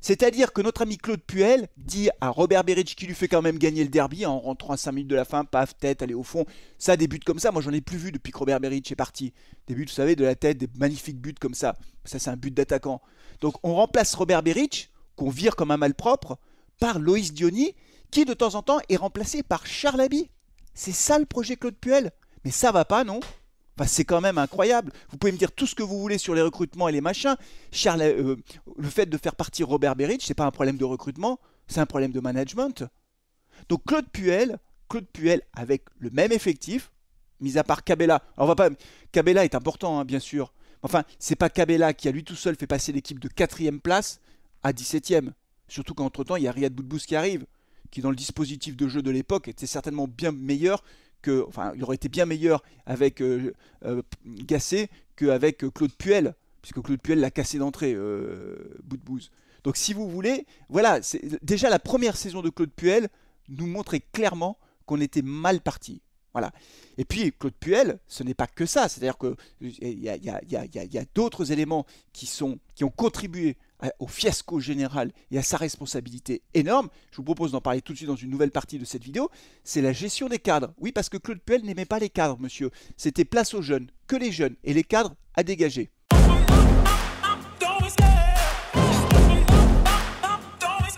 C'est-à-dire 0.00 0.52
que 0.52 0.62
notre 0.62 0.82
ami 0.82 0.96
Claude 0.96 1.20
Puel 1.20 1.68
dit 1.76 2.08
à 2.20 2.30
Robert 2.30 2.64
Beric 2.64 2.96
qui 2.96 3.06
lui 3.06 3.14
fait 3.14 3.28
quand 3.28 3.42
même 3.42 3.58
gagner 3.58 3.82
le 3.84 3.90
derby 3.90 4.24
en 4.24 4.38
rentrant 4.38 4.72
à 4.72 4.76
5 4.78 4.92
minutes 4.92 5.10
de 5.10 5.16
la 5.16 5.26
fin, 5.26 5.44
paf, 5.44 5.76
tête, 5.76 6.00
aller 6.00 6.14
au 6.14 6.22
fond. 6.22 6.46
Ça, 6.78 6.96
des 6.96 7.06
buts 7.06 7.20
comme 7.20 7.38
ça, 7.38 7.52
moi 7.52 7.60
j'en 7.60 7.72
ai 7.72 7.82
plus 7.82 7.98
vu 7.98 8.10
depuis 8.10 8.32
que 8.32 8.38
Robert 8.38 8.60
Beric 8.60 8.90
est 8.90 8.96
parti. 8.96 9.34
Des 9.66 9.74
buts, 9.74 9.84
vous 9.84 9.92
savez, 9.92 10.16
de 10.16 10.24
la 10.24 10.34
tête, 10.34 10.56
des 10.56 10.68
magnifiques 10.78 11.20
buts 11.20 11.34
comme 11.38 11.54
ça. 11.54 11.76
Ça, 12.04 12.18
c'est 12.18 12.30
un 12.30 12.36
but 12.36 12.52
d'attaquant. 12.52 13.02
Donc 13.40 13.56
on 13.62 13.74
remplace 13.74 14.14
Robert 14.14 14.42
Beric, 14.42 14.90
qu'on 15.16 15.28
vire 15.28 15.54
comme 15.54 15.70
un 15.70 15.76
malpropre, 15.76 16.38
par 16.78 16.98
Loïs 16.98 17.34
Diony, 17.34 17.74
qui 18.10 18.24
de 18.24 18.32
temps 18.32 18.54
en 18.54 18.62
temps 18.62 18.78
est 18.88 18.96
remplacé 18.96 19.42
par 19.42 19.66
Charles 19.66 20.00
Abbey. 20.00 20.30
C'est 20.74 20.92
ça 20.92 21.18
le 21.18 21.26
projet 21.26 21.56
Claude 21.56 21.76
Puel? 21.76 22.12
Mais 22.44 22.50
ça 22.50 22.72
va 22.72 22.84
pas, 22.84 23.04
non? 23.04 23.20
C'est 23.86 24.04
quand 24.04 24.20
même 24.20 24.38
incroyable. 24.38 24.92
Vous 25.10 25.16
pouvez 25.16 25.32
me 25.32 25.38
dire 25.38 25.52
tout 25.52 25.66
ce 25.66 25.74
que 25.74 25.82
vous 25.82 25.98
voulez 25.98 26.18
sur 26.18 26.34
les 26.34 26.42
recrutements 26.42 26.88
et 26.88 26.92
les 26.92 27.00
machins. 27.00 27.36
Charles, 27.72 28.02
euh, 28.02 28.36
le 28.76 28.88
fait 28.88 29.06
de 29.06 29.16
faire 29.16 29.34
partir 29.34 29.68
Robert 29.68 29.96
Berich, 29.96 30.22
c'est 30.24 30.34
pas 30.34 30.44
un 30.44 30.50
problème 30.50 30.76
de 30.76 30.84
recrutement, 30.84 31.40
c'est 31.66 31.80
un 31.80 31.86
problème 31.86 32.12
de 32.12 32.20
management. 32.20 32.84
Donc 33.68 33.84
Claude 33.86 34.08
Puel, 34.10 34.58
Claude 34.88 35.06
Puel 35.06 35.42
avec 35.54 35.84
le 35.98 36.10
même 36.10 36.32
effectif, 36.32 36.92
mis 37.40 37.58
à 37.58 37.64
part 37.64 37.84
Cabella. 37.84 38.22
Alors 38.36 38.44
on 38.44 38.46
va 38.46 38.54
pas, 38.54 38.68
Cabella 39.12 39.44
est 39.44 39.54
important, 39.54 39.98
hein, 39.98 40.04
bien 40.04 40.20
sûr. 40.20 40.52
Enfin, 40.82 41.04
c'est 41.18 41.36
pas 41.36 41.50
Cabella 41.50 41.94
qui 41.94 42.08
a 42.08 42.12
lui 42.12 42.24
tout 42.24 42.36
seul 42.36 42.56
fait 42.56 42.66
passer 42.66 42.92
l'équipe 42.92 43.18
de 43.18 43.28
4 43.28 43.78
place 43.82 44.20
à 44.62 44.72
17ème. 44.72 45.32
Surtout 45.68 45.94
qu'entre 45.94 46.24
temps, 46.24 46.36
il 46.36 46.42
y 46.42 46.48
a 46.48 46.52
Riyad 46.52 46.72
Boudbouz 46.72 47.06
qui 47.06 47.16
arrive, 47.16 47.46
qui 47.90 48.00
dans 48.00 48.10
le 48.10 48.16
dispositif 48.16 48.76
de 48.76 48.88
jeu 48.88 49.02
de 49.02 49.10
l'époque 49.10 49.48
était 49.48 49.66
certainement 49.66 50.08
bien 50.08 50.32
meilleur 50.32 50.82
que, 51.22 51.46
il 51.74 51.82
aurait 51.84 51.96
été 51.96 52.08
bien 52.08 52.26
meilleur 52.26 52.62
avec 52.86 53.20
euh, 53.20 53.52
euh, 53.84 54.02
Gasset 54.26 54.88
qu'avec 55.16 55.64
euh, 55.64 55.70
Claude 55.70 55.92
Puel, 55.92 56.34
puisque 56.62 56.80
Claude 56.82 57.00
Puel 57.00 57.20
l'a 57.20 57.30
cassé 57.30 57.58
d'entrée, 57.58 57.94
bout 57.94 58.96
de 58.96 59.02
bouse. 59.02 59.30
Donc, 59.64 59.76
si 59.76 59.92
vous 59.92 60.08
voulez, 60.08 60.46
voilà, 60.68 61.00
déjà 61.42 61.68
la 61.68 61.78
première 61.78 62.16
saison 62.16 62.42
de 62.42 62.50
Claude 62.50 62.70
Puel 62.70 63.08
nous 63.48 63.66
montrait 63.66 64.00
clairement 64.12 64.58
qu'on 64.86 65.00
était 65.00 65.22
mal 65.22 65.60
parti. 65.60 66.00
Voilà. 66.32 66.52
Et 66.98 67.04
puis, 67.04 67.32
Claude 67.32 67.54
Puel, 67.58 67.98
ce 68.06 68.22
n'est 68.22 68.34
pas 68.34 68.46
que 68.46 68.66
ça. 68.66 68.88
C'est-à-dire 68.88 69.18
qu'il 69.18 69.34
y 69.98 70.08
a, 70.08 70.18
y 70.20 70.98
a 70.98 71.04
d'autres 71.14 71.52
éléments 71.52 71.86
qui, 72.12 72.26
sont, 72.26 72.58
qui 72.74 72.84
ont 72.84 72.90
contribué 72.90 73.56
au 73.98 74.06
fiasco 74.06 74.60
général 74.60 75.10
et 75.30 75.38
à 75.38 75.42
sa 75.42 75.56
responsabilité 75.56 76.42
énorme, 76.54 76.88
je 77.10 77.16
vous 77.16 77.24
propose 77.24 77.52
d'en 77.52 77.60
parler 77.60 77.80
tout 77.80 77.92
de 77.92 77.96
suite 77.96 78.08
dans 78.08 78.16
une 78.16 78.30
nouvelle 78.30 78.50
partie 78.50 78.78
de 78.78 78.84
cette 78.84 79.02
vidéo, 79.02 79.30
c'est 79.64 79.82
la 79.82 79.92
gestion 79.92 80.28
des 80.28 80.38
cadres. 80.38 80.72
Oui, 80.78 80.92
parce 80.92 81.08
que 81.08 81.16
Claude 81.16 81.40
Puel 81.40 81.64
n'aimait 81.64 81.86
pas 81.86 81.98
les 81.98 82.10
cadres, 82.10 82.38
monsieur. 82.38 82.70
C'était 82.96 83.24
place 83.24 83.54
aux 83.54 83.62
jeunes, 83.62 83.90
que 84.06 84.16
les 84.16 84.32
jeunes, 84.32 84.56
et 84.64 84.74
les 84.74 84.84
cadres 84.84 85.14
à 85.34 85.42
dégager. 85.42 85.90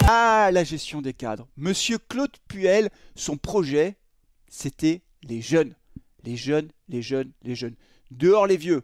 Ah, 0.05 0.51
la 0.53 0.65
gestion 0.65 1.01
des 1.01 1.15
cadres. 1.15 1.47
Monsieur 1.57 1.97
Claude 1.99 2.37
Puel, 2.49 2.91
son 3.15 3.37
projet, 3.37 3.97
c'était 4.49 5.03
les 5.23 5.41
jeunes. 5.41 5.75
Les 6.25 6.37
jeunes, 6.37 6.71
les 6.89 7.03
jeunes, 7.03 7.33
les 7.43 7.55
jeunes. 7.55 7.75
Dehors 8.11 8.47
les 8.47 8.57
vieux 8.57 8.83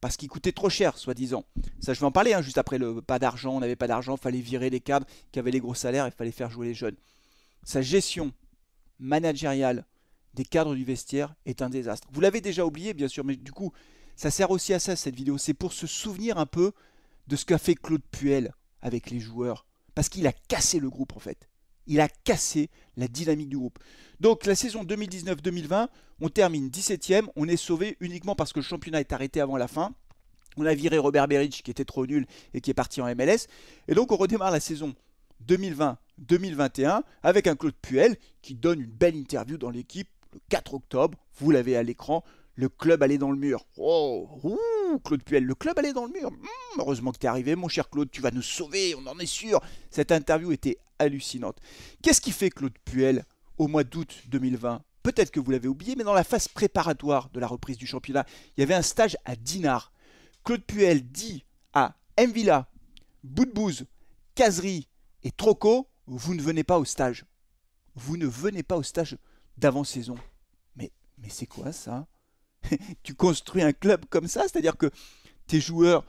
parce 0.00 0.16
qu'il 0.16 0.28
coûtait 0.28 0.52
trop 0.52 0.70
cher, 0.70 0.96
soi-disant. 0.96 1.44
Ça, 1.80 1.92
je 1.92 2.00
vais 2.00 2.06
en 2.06 2.12
parler 2.12 2.32
hein, 2.32 2.42
juste 2.42 2.58
après 2.58 2.78
le 2.78 3.02
pas 3.02 3.18
d'argent, 3.18 3.56
on 3.56 3.60
n'avait 3.60 3.76
pas 3.76 3.88
d'argent, 3.88 4.16
fallait 4.16 4.40
virer 4.40 4.70
les 4.70 4.80
cadres 4.80 5.06
qui 5.32 5.38
avaient 5.38 5.50
les 5.50 5.60
gros 5.60 5.74
salaires, 5.74 6.06
il 6.06 6.12
fallait 6.12 6.30
faire 6.30 6.50
jouer 6.50 6.68
les 6.68 6.74
jeunes. 6.74 6.96
Sa 7.64 7.82
gestion 7.82 8.32
managériale 8.98 9.84
des 10.34 10.44
cadres 10.44 10.74
du 10.74 10.84
vestiaire 10.84 11.34
est 11.46 11.62
un 11.62 11.68
désastre. 11.68 12.06
Vous 12.12 12.20
l'avez 12.20 12.40
déjà 12.40 12.64
oublié, 12.64 12.94
bien 12.94 13.08
sûr, 13.08 13.24
mais 13.24 13.36
du 13.36 13.52
coup, 13.52 13.72
ça 14.14 14.30
sert 14.30 14.50
aussi 14.50 14.72
à 14.72 14.78
ça, 14.78 14.94
cette 14.94 15.16
vidéo. 15.16 15.36
C'est 15.36 15.54
pour 15.54 15.72
se 15.72 15.86
souvenir 15.86 16.38
un 16.38 16.46
peu 16.46 16.72
de 17.26 17.36
ce 17.36 17.44
qu'a 17.44 17.58
fait 17.58 17.74
Claude 17.74 18.02
Puel 18.10 18.52
avec 18.80 19.10
les 19.10 19.20
joueurs. 19.20 19.66
Parce 19.94 20.08
qu'il 20.08 20.26
a 20.28 20.32
cassé 20.32 20.78
le 20.78 20.88
groupe, 20.88 21.16
en 21.16 21.20
fait. 21.20 21.48
Il 21.88 22.00
a 22.00 22.08
cassé 22.08 22.70
la 22.96 23.08
dynamique 23.08 23.48
du 23.48 23.58
groupe. 23.58 23.78
Donc 24.20 24.46
la 24.46 24.54
saison 24.54 24.84
2019-2020, 24.84 25.88
on 26.20 26.28
termine 26.28 26.68
17ème, 26.68 27.26
on 27.34 27.48
est 27.48 27.56
sauvé 27.56 27.96
uniquement 28.00 28.34
parce 28.34 28.52
que 28.52 28.60
le 28.60 28.64
championnat 28.64 29.00
est 29.00 29.12
arrêté 29.12 29.40
avant 29.40 29.56
la 29.56 29.68
fin. 29.68 29.92
On 30.56 30.66
a 30.66 30.74
viré 30.74 30.98
Robert 30.98 31.28
Beric 31.28 31.62
qui 31.62 31.70
était 31.70 31.84
trop 31.84 32.06
nul 32.06 32.26
et 32.54 32.60
qui 32.60 32.70
est 32.70 32.74
parti 32.74 33.00
en 33.00 33.06
MLS. 33.14 33.46
Et 33.88 33.94
donc 33.94 34.12
on 34.12 34.16
redémarre 34.16 34.50
la 34.50 34.60
saison 34.60 34.94
2020-2021 35.46 37.02
avec 37.22 37.46
un 37.46 37.56
Claude 37.56 37.74
Puel 37.80 38.16
qui 38.42 38.54
donne 38.54 38.80
une 38.80 38.90
belle 38.90 39.16
interview 39.16 39.56
dans 39.56 39.70
l'équipe 39.70 40.08
le 40.32 40.40
4 40.48 40.74
octobre. 40.74 41.18
Vous 41.38 41.50
l'avez 41.50 41.76
à 41.76 41.82
l'écran. 41.82 42.24
Le 42.54 42.68
club 42.68 43.02
allait 43.02 43.18
dans 43.18 43.30
le 43.30 43.38
mur. 43.38 43.66
Oh, 43.76 44.28
Claude 45.04 45.22
Puel, 45.22 45.44
le 45.44 45.54
club 45.54 45.78
allait 45.78 45.92
dans 45.92 46.06
le 46.06 46.12
mur. 46.12 46.30
Hmm, 46.30 46.80
heureusement 46.80 47.12
que 47.12 47.18
tu 47.18 47.26
es 47.26 47.28
arrivé, 47.28 47.54
mon 47.54 47.68
cher 47.68 47.90
Claude, 47.90 48.10
tu 48.10 48.20
vas 48.20 48.30
nous 48.30 48.42
sauver, 48.42 48.94
on 48.94 49.06
en 49.06 49.18
est 49.18 49.26
sûr. 49.26 49.60
Cette 49.90 50.12
interview 50.12 50.52
était 50.52 50.78
hallucinante. 50.98 51.58
Qu'est-ce 52.02 52.20
qui 52.20 52.32
fait 52.32 52.50
Claude 52.50 52.76
Puel 52.84 53.24
au 53.58 53.68
mois 53.68 53.84
d'août 53.84 54.22
2020 54.28 54.82
Peut-être 55.02 55.30
que 55.30 55.40
vous 55.40 55.50
l'avez 55.50 55.68
oublié, 55.68 55.94
mais 55.96 56.04
dans 56.04 56.12
la 56.12 56.24
phase 56.24 56.48
préparatoire 56.48 57.30
de 57.30 57.40
la 57.40 57.46
reprise 57.46 57.78
du 57.78 57.86
championnat, 57.86 58.26
il 58.56 58.60
y 58.60 58.62
avait 58.62 58.74
un 58.74 58.82
stage 58.82 59.16
à 59.24 59.36
Dinard. 59.36 59.92
Claude 60.44 60.64
Puel 60.64 61.02
dit 61.02 61.44
à 61.72 61.96
Mvilla, 62.18 62.68
Boudbouze, 63.24 63.86
Casery 64.34 64.88
et 65.22 65.30
Troco, 65.30 65.88
vous 66.06 66.34
ne 66.34 66.42
venez 66.42 66.64
pas 66.64 66.78
au 66.78 66.84
stage. 66.84 67.24
Vous 67.94 68.16
ne 68.16 68.26
venez 68.26 68.62
pas 68.62 68.76
au 68.76 68.82
stage 68.82 69.16
d'avant-saison. 69.56 70.16
Mais, 70.76 70.92
mais 71.18 71.28
c'est 71.28 71.46
quoi 71.46 71.72
ça? 71.72 72.06
tu 73.02 73.14
construis 73.14 73.62
un 73.62 73.72
club 73.72 74.04
comme 74.10 74.28
ça, 74.28 74.42
c'est-à-dire 74.42 74.76
que 74.76 74.90
tes 75.46 75.60
joueurs, 75.60 76.04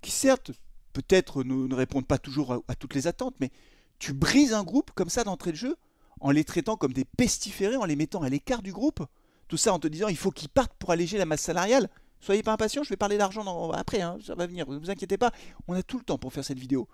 qui 0.00 0.10
certes, 0.10 0.52
peut-être 0.92 1.44
ne, 1.44 1.74
répondent 1.74 2.06
pas 2.06 2.18
toujours 2.18 2.62
à, 2.68 2.74
toutes 2.74 2.94
les 2.94 3.06
attentes, 3.06 3.34
mais 3.40 3.50
tu 3.98 4.12
brises 4.12 4.52
un 4.52 4.62
groupe 4.62 4.90
comme 4.94 5.10
ça 5.10 5.24
d'entrée 5.24 5.52
de 5.52 5.56
jeu, 5.56 5.76
en 6.20 6.30
les 6.30 6.44
traitant 6.44 6.76
comme 6.76 6.92
des 6.92 7.04
pestiférés, 7.04 7.76
en 7.76 7.84
les 7.84 7.96
mettant 7.96 8.22
à 8.22 8.28
l'écart 8.28 8.62
du 8.62 8.72
groupe. 8.72 9.04
Tout 9.48 9.56
ça 9.56 9.74
en 9.74 9.78
te 9.78 9.88
disant 9.88 10.08
il 10.08 10.16
faut 10.16 10.30
qu'ils 10.30 10.48
partent 10.48 10.74
pour 10.78 10.90
alléger 10.90 11.18
la 11.18 11.26
masse 11.26 11.42
salariale. 11.42 11.90
Soyez 12.20 12.42
pas 12.42 12.52
impatients, 12.52 12.82
je 12.82 12.88
vais 12.88 12.96
parler 12.96 13.18
d'argent 13.18 13.70
après, 13.72 14.00
hein, 14.00 14.16
ça 14.24 14.34
va 14.34 14.46
venir, 14.46 14.66
ne 14.70 14.78
vous 14.78 14.90
inquiétez 14.90 15.18
pas, 15.18 15.32
on 15.68 15.74
a 15.74 15.82
tout 15.82 15.98
le 15.98 16.04
temps 16.04 16.16
pour 16.16 16.32
faire 16.32 16.44
cette 16.44 16.58
vidéo. 16.58 16.88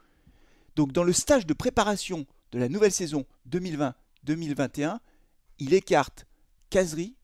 Donc 0.74 0.92
dans 0.92 1.04
le 1.04 1.12
stage 1.12 1.46
de 1.46 1.54
préparation 1.54 2.26
de 2.50 2.58
la 2.58 2.68
nouvelle 2.68 2.90
saison 2.90 3.24
2020-2021, 3.48 4.98
il 5.58 5.74
écarte 5.74 6.26
Casery, 6.70 7.14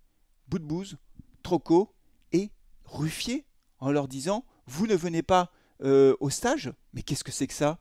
Boudbouze, 0.47 0.99
Troco 1.47 1.95
et 2.33 2.51
Ruffier 2.87 3.47
en 3.79 3.93
leur 3.93 4.09
disant 4.09 4.45
Vous 4.67 4.89
ne 4.89 4.97
venez 4.97 5.23
pas 5.23 5.53
euh, 5.81 6.17
au 6.19 6.29
stage? 6.29 6.73
Mais 6.93 7.03
qu'est-ce 7.03 7.23
que 7.23 7.31
c'est 7.31 7.47
que 7.47 7.55
ça? 7.55 7.79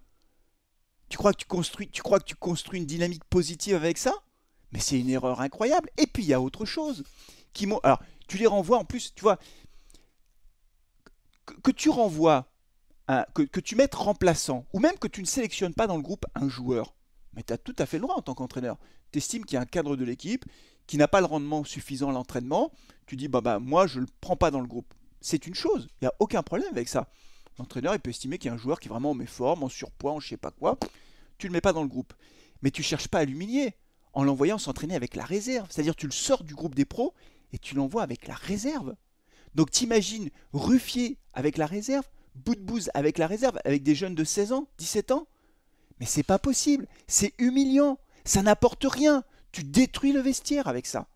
Tu 1.09 1.17
crois 1.17 1.33
que 1.33 1.39
tu, 1.39 1.47
construis, 1.47 1.89
tu 1.89 2.03
crois 2.03 2.19
que 2.19 2.25
tu 2.25 2.35
construis 2.35 2.79
une 2.79 2.85
dynamique 2.85 3.23
positive 3.23 3.73
avec 3.73 3.97
ça? 3.97 4.13
Mais 4.71 4.79
c'est 4.79 4.99
une 4.99 5.09
erreur 5.09 5.41
incroyable. 5.41 5.89
Et 5.97 6.05
puis 6.05 6.21
il 6.21 6.27
y 6.27 6.33
a 6.35 6.41
autre 6.41 6.65
chose. 6.65 7.03
Qui 7.53 7.67
Alors, 7.81 8.03
tu 8.27 8.37
les 8.37 8.45
renvoies 8.45 8.77
en 8.77 8.85
plus, 8.85 9.15
tu 9.15 9.23
vois, 9.23 9.39
que, 11.63 11.71
tu 11.71 11.89
renvoies, 11.89 12.45
que, 13.33 13.41
que, 13.41 13.59
tu 13.59 13.75
mettes 13.75 13.95
remplaçant, 13.95 14.67
ou 14.73 14.79
même 14.79 14.99
que 14.99 15.07
tu 15.07 15.21
ne 15.21 15.27
sélectionnes 15.27 15.73
pas 15.73 15.87
dans 15.87 15.97
le 15.97 16.03
groupe 16.03 16.27
un 16.35 16.49
joueur, 16.49 16.93
mais 17.35 17.43
tu 17.43 17.53
as 17.53 17.57
tout 17.57 17.75
à 17.77 17.85
fait 17.85 17.97
le 17.97 18.01
droit 18.01 18.15
en 18.15 18.21
tant 18.21 18.33
qu'entraîneur. 18.33 18.77
Tu 19.11 19.19
estimes 19.19 19.45
qu'il 19.45 19.55
y 19.55 19.57
a 19.57 19.61
un 19.61 19.65
cadre 19.65 19.95
de 19.95 20.05
l'équipe, 20.05 20.45
qui 20.87 20.97
n'a 20.97 21.07
pas 21.07 21.19
le 21.19 21.25
rendement 21.25 21.63
suffisant 21.63 22.09
à 22.09 22.13
l'entraînement, 22.13 22.71
tu 23.07 23.15
dis 23.15 23.27
bah, 23.27 23.41
bah 23.41 23.59
moi 23.59 23.87
je 23.87 23.99
ne 23.99 24.05
le 24.05 24.11
prends 24.21 24.35
pas 24.35 24.51
dans 24.51 24.61
le 24.61 24.67
groupe. 24.67 24.93
C'est 25.21 25.47
une 25.47 25.55
chose, 25.55 25.87
il 26.01 26.05
n'y 26.05 26.07
a 26.07 26.13
aucun 26.19 26.43
problème 26.43 26.69
avec 26.71 26.87
ça. 26.87 27.09
L'entraîneur 27.57 27.95
il 27.95 27.99
peut 27.99 28.09
estimer 28.09 28.37
qu'il 28.37 28.49
y 28.49 28.51
a 28.51 28.53
un 28.53 28.57
joueur 28.57 28.79
qui 28.79 28.87
est 28.87 28.91
vraiment 28.91 29.11
en 29.11 29.15
méforme, 29.15 29.63
en 29.63 29.69
surpoids, 29.69 30.11
en 30.11 30.19
je 30.19 30.29
sais 30.29 30.37
pas 30.37 30.51
quoi, 30.51 30.77
tu 31.37 31.47
le 31.47 31.53
mets 31.53 31.61
pas 31.61 31.73
dans 31.73 31.81
le 31.81 31.87
groupe. 31.87 32.13
Mais 32.61 32.71
tu 32.71 32.83
cherches 32.83 33.07
pas 33.07 33.19
à 33.19 33.25
l'humilier 33.25 33.75
en 34.13 34.23
l'envoyant 34.23 34.57
s'entraîner 34.57 34.95
avec 34.95 35.15
la 35.15 35.25
réserve. 35.25 35.67
C'est-à-dire 35.69 35.95
tu 35.95 36.05
le 36.05 36.11
sors 36.11 36.43
du 36.43 36.55
groupe 36.55 36.75
des 36.75 36.85
pros 36.85 37.13
et 37.51 37.57
tu 37.57 37.75
l'envoies 37.75 38.03
avec 38.03 38.27
la 38.27 38.35
réserve. 38.35 38.95
Donc 39.55 39.71
t'imagines 39.71 40.29
Ruffier 40.53 41.17
avec 41.33 41.57
la 41.57 41.65
réserve, 41.65 42.05
Boudbouze 42.35 42.89
avec 42.93 43.17
la 43.17 43.27
réserve, 43.27 43.57
avec 43.65 43.83
des 43.83 43.95
jeunes 43.95 44.15
de 44.15 44.23
16 44.23 44.51
ans, 44.51 44.67
17 44.77 45.11
ans 45.11 45.27
Mais 45.99 46.05
c'est 46.05 46.23
pas 46.23 46.39
possible, 46.39 46.87
c'est 47.07 47.33
humiliant, 47.37 47.97
ça 48.25 48.41
n'apporte 48.41 48.85
rien. 48.85 49.23
Tu 49.51 49.63
détruis 49.63 50.11
le 50.11 50.19
vestiaire 50.19 50.67
avec 50.67 50.85
ça. 50.85 51.07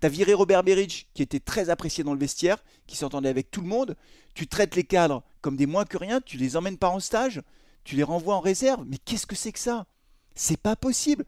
Tu 0.00 0.06
as 0.06 0.10
viré 0.10 0.34
Robert 0.34 0.64
Berridge, 0.64 1.06
qui 1.14 1.22
était 1.22 1.40
très 1.40 1.70
apprécié 1.70 2.02
dans 2.04 2.12
le 2.12 2.18
vestiaire, 2.18 2.62
qui 2.86 2.96
s'entendait 2.96 3.28
avec 3.28 3.50
tout 3.50 3.60
le 3.60 3.68
monde. 3.68 3.96
Tu 4.34 4.46
traites 4.46 4.74
les 4.74 4.84
cadres 4.84 5.22
comme 5.40 5.56
des 5.56 5.66
moins 5.66 5.84
que 5.84 5.96
rien, 5.96 6.20
tu 6.20 6.36
les 6.36 6.56
emmènes 6.56 6.78
pas 6.78 6.90
en 6.90 7.00
stage, 7.00 7.42
tu 7.84 7.94
les 7.94 8.02
renvoies 8.02 8.34
en 8.34 8.40
réserve. 8.40 8.84
Mais 8.86 8.98
qu'est-ce 8.98 9.26
que 9.26 9.36
c'est 9.36 9.52
que 9.52 9.58
ça? 9.58 9.86
C'est 10.34 10.60
pas 10.60 10.76
possible. 10.76 11.24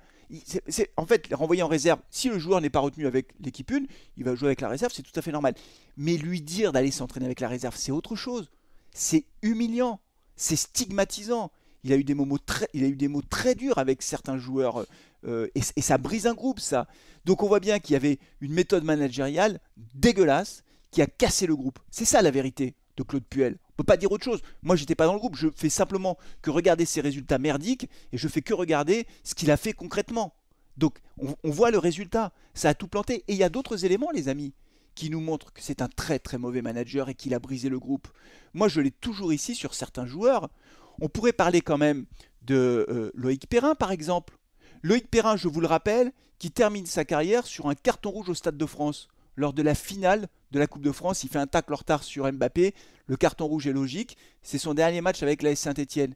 en 0.97 1.07
fait, 1.07 1.29
les 1.29 1.35
renvoyer 1.35 1.63
en 1.63 1.69
réserve, 1.69 2.01
si 2.11 2.29
le 2.29 2.39
joueur 2.39 2.61
n'est 2.61 2.69
pas 2.69 2.81
retenu 2.81 3.07
avec 3.07 3.33
l'équipe 3.41 3.71
1, 3.71 3.85
il 4.17 4.25
va 4.25 4.35
jouer 4.35 4.49
avec 4.49 4.61
la 4.61 4.69
réserve, 4.69 4.93
c'est 4.93 5.03
tout 5.03 5.19
à 5.19 5.23
fait 5.23 5.33
normal. 5.33 5.55
Mais 5.97 6.17
lui 6.17 6.43
dire 6.43 6.73
d'aller 6.73 6.91
s'entraîner 6.91 7.27
avec 7.27 7.41
la 7.41 7.49
réserve, 7.49 7.77
c'est 7.77 7.93
autre 7.93 8.17
chose. 8.17 8.51
C'est 8.93 9.25
humiliant, 9.43 10.01
c'est 10.37 10.57
stigmatisant. 10.57 11.53
Il 11.89 11.95
a 11.95 11.97
eu 11.97 12.05
des 12.05 13.09
mots 13.09 13.23
très, 13.23 13.55
durs 13.55 13.79
avec 13.79 14.03
certains 14.03 14.37
joueurs 14.37 14.85
euh, 15.27 15.49
et, 15.55 15.83
ça 15.83 15.99
brise 15.99 16.27
un 16.27 16.35
groupe, 16.35 16.61
ça. 16.61 16.87
Donc 17.25 17.43
on 17.43 17.49
voit 17.49 17.61
bien 17.61 17.79
qu'il 17.79 17.95
y 17.95 17.97
avait 17.97 18.19
une 18.41 18.53
méthode 18.53 18.85
managériale 18.85 19.61
dégueulasse 19.95 20.63
qui 20.91 21.03
a 21.03 21.07
cassé 21.07 21.47
le 21.47 21.57
groupe. 21.57 21.79
C'est 21.91 22.05
ça 22.05 22.23
la 22.23 22.31
vérité 22.31 22.75
de 22.97 23.03
Claude 23.03 23.25
Puel. 23.25 23.59
On 23.73 23.77
peut 23.79 23.85
pas 23.85 23.97
dire 23.97 24.13
autre 24.13 24.25
chose. 24.25 24.43
Moi, 24.63 24.77
j'étais 24.77 24.95
pas 24.95 25.07
dans 25.07 25.13
le 25.13 25.19
groupe. 25.19 25.37
Je 25.37 25.49
fais 25.55 25.69
simplement 25.69 26.19
que 26.43 26.51
regarder 26.51 26.85
ses 26.85 27.01
résultats 27.01 27.39
merdiques 27.39 27.89
et 28.13 28.19
je 28.19 28.29
fais 28.29 28.43
que 28.43 28.55
regarder 28.55 29.07
ce 29.25 29.35
qu'il 29.35 29.51
a 29.51 29.57
fait 29.57 29.73
concrètement. 29.73 30.35
Donc, 30.77 30.99
on, 31.19 31.35
on, 31.45 31.51
voit 31.51 31.71
le 31.71 31.79
résultat. 31.79 32.33
Ça 32.55 32.71
a 32.71 32.75
tout 32.75 32.89
planté. 32.89 33.25
Et 33.29 33.35
il 33.35 33.37
y 33.37 33.45
a 33.45 33.49
d'autres 33.49 33.85
éléments, 33.85 34.11
les 34.11 34.29
amis, 34.29 34.53
qui 34.95 35.11
nous 35.11 35.21
montrent 35.21 35.53
que 35.53 35.63
c'est 35.63 35.81
un 35.81 35.89
très 35.89 36.19
très 36.19 36.39
mauvais 36.39 36.61
manager 36.61 37.09
et 37.09 37.15
qu'il 37.15 37.35
a 37.35 37.39
brisé 37.39 37.69
le 37.69 37.79
groupe. 37.79 38.09
Moi, 38.53 38.67
je 38.67 38.81
l'ai 38.81 38.91
toujours 38.91 39.33
ici 39.33 39.55
sur 39.55 39.75
certains 39.75 40.07
joueurs. 40.07 40.51
On 41.01 41.09
pourrait 41.09 41.33
parler 41.33 41.61
quand 41.61 41.79
même 41.79 42.07
de 42.43 42.87
euh, 42.89 43.11
Loïc 43.15 43.49
Perrin, 43.49 43.75
par 43.75 43.93
exemple. 43.93 44.37
Loïc 44.83 45.11
Perrin, 45.11 45.37
je 45.37 45.49
vous 45.49 45.61
le 45.61 45.67
rappelle, 45.67 46.13
qui 46.39 46.51
termine 46.51 46.87
sa 46.87 47.05
carrière 47.05 47.47
sur 47.47 47.69
un 47.69 47.75
carton 47.75 48.11
rouge 48.11 48.29
au 48.29 48.35
Stade 48.35 48.57
de 48.57 48.67
France. 48.67 49.09
Lors 49.37 49.53
de 49.53 49.63
la 49.63 49.75
finale 49.75 50.29
de 50.51 50.59
la 50.59 50.67
Coupe 50.67 50.83
de 50.83 50.91
France, 50.91 51.23
il 51.23 51.31
fait 51.31 51.39
un 51.39 51.47
tacle 51.47 51.73
en 51.73 51.77
retard 51.77 52.03
sur 52.03 52.31
Mbappé. 52.31 52.75
Le 53.07 53.17
carton 53.17 53.47
rouge 53.47 53.67
est 53.69 53.73
logique. 53.73 54.17
C'est 54.43 54.59
son 54.59 54.75
dernier 54.75 55.01
match 55.01 55.23
avec 55.23 55.43
la 55.43 55.55
Saint-Etienne. 55.55 56.15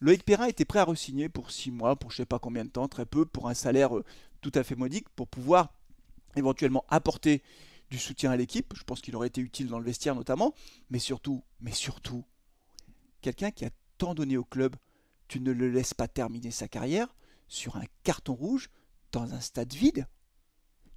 Loïc 0.00 0.24
Perrin 0.24 0.46
était 0.46 0.64
prêt 0.64 0.78
à 0.78 0.84
re-signer 0.84 1.28
pour 1.28 1.50
6 1.50 1.72
mois, 1.72 1.96
pour 1.96 2.12
je 2.12 2.16
ne 2.16 2.18
sais 2.18 2.26
pas 2.26 2.38
combien 2.38 2.64
de 2.64 2.70
temps, 2.70 2.86
très 2.86 3.04
peu, 3.04 3.24
pour 3.24 3.48
un 3.48 3.54
salaire 3.54 3.96
euh, 3.96 4.04
tout 4.40 4.52
à 4.54 4.62
fait 4.62 4.76
modique, 4.76 5.08
pour 5.10 5.26
pouvoir 5.26 5.72
éventuellement 6.36 6.84
apporter 6.88 7.42
du 7.90 7.98
soutien 7.98 8.30
à 8.30 8.36
l'équipe. 8.36 8.74
Je 8.76 8.84
pense 8.84 9.00
qu'il 9.00 9.16
aurait 9.16 9.26
été 9.26 9.40
utile 9.40 9.66
dans 9.66 9.80
le 9.80 9.84
vestiaire 9.84 10.14
notamment. 10.14 10.54
Mais 10.90 11.00
surtout, 11.00 11.42
mais 11.60 11.72
surtout, 11.72 12.24
quelqu'un 13.20 13.50
qui 13.50 13.64
a 13.64 13.70
tant 13.98 14.14
donné 14.14 14.36
au 14.36 14.44
club, 14.44 14.76
tu 15.26 15.40
ne 15.40 15.52
le 15.52 15.70
laisses 15.70 15.94
pas 15.94 16.08
terminer 16.08 16.50
sa 16.50 16.68
carrière 16.68 17.14
sur 17.48 17.76
un 17.76 17.84
carton 18.02 18.34
rouge 18.34 18.70
dans 19.12 19.34
un 19.34 19.40
stade 19.40 19.72
vide. 19.72 20.06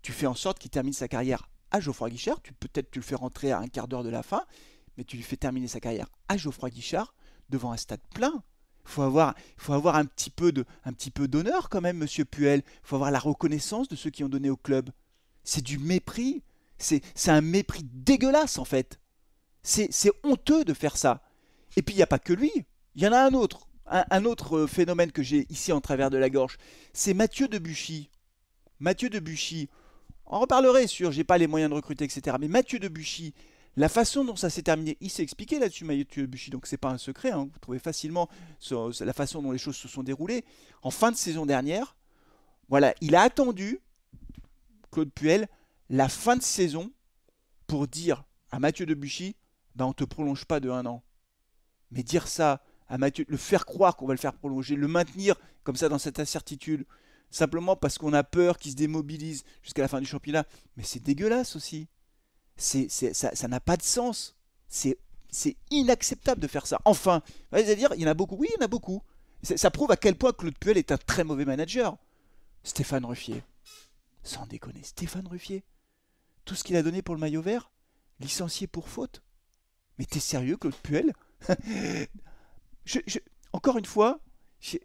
Tu 0.02 0.12
fais 0.12 0.28
en 0.28 0.36
sorte 0.36 0.60
qu'il 0.60 0.72
termine 0.72 0.94
sa 0.94 1.08
carrière 1.08 1.50
à 1.72 1.80
Geoffroy 1.80 2.10
Guichard. 2.10 2.42
Peut-être 2.60 2.92
tu 2.92 3.00
le 3.00 3.06
fais 3.06 3.16
rentrer 3.16 3.52
à 3.52 3.60
un 3.60 3.68
quart 3.68 3.88
d'heure 3.88 4.04
de 4.04 4.10
la 4.10 4.24
fin, 4.24 4.46
mais 4.98 5.04
tu 5.04 5.16
lui 5.16 5.24
fais 5.24 5.38
terminer 5.38 5.68
sa 5.68 5.80
carrière 5.80 6.08
à 6.28 6.38
Geoffroy 6.38 6.70
Guichard 6.70 7.14
devant 7.50 7.72
un 7.72 7.78
stade 7.78 8.02
plein. 8.14 8.44
Il 8.86 8.90
faut 8.90 9.04
avoir, 9.04 9.36
faut 9.58 9.74
avoir 9.74 9.96
un 9.96 10.06
petit 10.06 10.32
peu 10.32 11.28
d'honneur 11.28 11.70
quand 11.70 11.82
même, 11.82 11.98
Monsieur 11.98 12.26
Puel. 12.26 12.64
Il 12.66 12.88
faut 12.88 12.96
avoir 12.96 13.12
la 13.12 13.20
reconnaissance 13.20 13.88
de 13.88 13.96
ceux 13.96 14.10
qui 14.10 14.24
ont 14.24 14.30
donné 14.30 14.50
au 14.50 14.58
club. 14.58 14.90
C'est 15.44 15.64
du 15.64 15.78
mépris. 15.78 16.44
C'est, 16.78 17.04
un 17.28 17.42
mépris 17.42 17.84
dégueulasse 17.84 18.58
en 18.58 18.66
fait. 18.66 19.00
C'est 19.62 20.12
honteux 20.24 20.66
de 20.66 20.74
faire 20.74 20.98
ça. 20.98 21.22
Et 21.78 21.82
puis 21.82 21.96
il 21.96 21.98
n'y 21.98 22.04
a 22.04 22.08
pas 22.08 22.20
que 22.20 22.34
lui. 22.34 22.52
Il 22.96 23.02
y 23.02 23.08
en 23.08 23.14
a 23.14 23.20
un 23.20 23.34
autre 23.34 23.68
un, 23.92 24.26
autre 24.26 24.60
euh, 24.60 24.68
phénomène 24.68 25.12
que 25.12 25.24
j'ai 25.24 25.46
ici 25.50 25.72
en 25.72 25.82
travers 25.82 26.10
de 26.10 26.18
la 26.18 26.30
gorge, 26.30 26.58
c'est 26.94 27.14
Mathieu 27.14 27.48
Debuchy. 27.48 28.10
Mathieu 28.80 29.10
Debuchy, 29.10 29.70
on 30.26 30.40
reparlerait 30.40 30.88
sur 30.88 31.12
j'ai 31.12 31.24
pas 31.24 31.38
les 31.38 31.48
moyens 31.48 31.70
de 31.70 31.76
recruter, 31.76 32.06
etc. 32.06 32.38
Mais 32.40 32.48
Mathieu 32.48 32.80
Debuchy, 32.80 33.34
la 33.76 33.90
façon 33.90 34.24
dont 34.24 34.36
ça 34.36 34.50
s'est 34.50 34.64
terminé, 34.64 34.98
il 35.02 35.10
s'est 35.10 35.24
expliqué 35.24 35.60
là-dessus, 35.60 35.86
Mathieu 35.86 36.24
Debuchy, 36.24 36.52
donc 36.52 36.68
c'est 36.68 36.78
pas 36.78 36.90
un 36.90 36.98
secret, 36.98 37.32
hein. 37.32 37.50
vous 37.52 37.60
trouvez 37.60 37.80
facilement 37.80 38.30
la 39.02 39.14
façon 39.14 39.42
dont 39.42 39.52
les 39.52 39.58
choses 39.58 39.78
se 39.78 39.88
sont 39.88 40.04
déroulées. 40.04 40.46
En 40.82 40.92
fin 40.92 41.12
de 41.12 41.18
saison 41.18 41.46
dernière, 41.46 41.96
voilà, 42.70 42.94
il 43.02 43.16
a 43.16 43.22
attendu, 43.22 43.80
Claude 44.92 45.12
Puel, 45.12 45.48
la 45.90 46.08
fin 46.08 46.38
de 46.38 46.42
saison 46.42 46.92
pour 47.68 47.88
dire 47.88 48.24
à 48.52 48.60
Mathieu 48.60 48.86
Debuchy, 48.86 49.36
ben 49.76 49.86
on 49.86 49.94
te 49.94 50.04
prolonge 50.04 50.46
pas 50.46 50.60
de 50.60 50.70
un 50.70 50.86
an. 50.86 51.04
Mais 51.92 52.04
dire 52.04 52.28
ça 52.28 52.64
à 52.88 52.98
Mathieu, 52.98 53.26
le 53.28 53.38
faire 53.38 53.66
croire 53.66 53.96
qu'on 53.96 54.06
va 54.06 54.14
le 54.14 54.20
faire 54.20 54.34
prolonger, 54.34 54.76
le 54.76 54.88
maintenir 54.88 55.36
comme 55.64 55.76
ça 55.76 55.90
dans 55.90 55.98
cette 55.98 56.20
incertitude, 56.20 56.86
simplement 57.30 57.76
parce 57.76 57.98
qu'on 57.98 58.14
a 58.14 58.24
peur 58.24 58.58
qu'il 58.58 58.72
se 58.72 58.76
démobilise 58.76 59.44
jusqu'à 59.64 59.82
la 59.82 59.88
fin 59.88 60.00
du 60.00 60.06
championnat. 60.06 60.46
Mais 60.76 60.84
c'est 60.84 61.02
dégueulasse 61.02 61.56
aussi. 61.56 61.88
C'est, 62.58 62.90
ça 62.90 63.48
n'a 63.48 63.60
pas 63.60 63.78
de 63.78 63.84
sens. 63.84 64.36
C'est, 64.68 64.98
inacceptable 65.70 66.42
de 66.42 66.48
faire 66.48 66.68
ça. 66.68 66.80
Enfin, 66.86 67.24
vous 67.52 67.58
allez 67.58 67.76
dire, 67.76 67.94
il 67.96 68.02
y 68.02 68.06
en 68.06 68.12
a 68.12 68.14
beaucoup. 68.14 68.36
Oui, 68.36 68.50
il 68.52 68.60
y 68.60 68.62
en 68.62 68.66
a 68.66 68.68
beaucoup. 68.68 69.02
Ça 69.44 69.72
prouve 69.72 69.92
à 69.92 69.98
quel 69.98 70.16
point 70.16 70.34
Claude 70.34 70.58
Puel 70.58 70.78
est 70.78 70.92
un 70.92 70.98
très 70.98 71.24
mauvais 71.24 71.46
manager. 71.46 71.98
Stéphane 72.64 73.06
Ruffier. 73.06 73.42
Sans 74.24 74.46
déconner, 74.46 74.84
Stéphane 74.84 75.28
Ruffier. 75.28 75.64
Tout 76.46 76.56
ce 76.56 76.64
qu'il 76.64 76.76
a 76.76 76.84
donné 76.84 77.02
pour 77.02 77.16
le 77.16 77.22
maillot 77.22 77.42
vert, 77.42 77.72
licencié 78.20 78.68
pour 78.68 78.90
faute. 78.90 79.24
Mais 79.98 80.06
t'es 80.06 80.20
sérieux, 80.20 80.58
Claude 80.58 80.76
Puel? 80.76 81.14
Encore 83.54 83.78
une 83.78 83.86
fois, 83.86 84.20
je, 84.60 84.78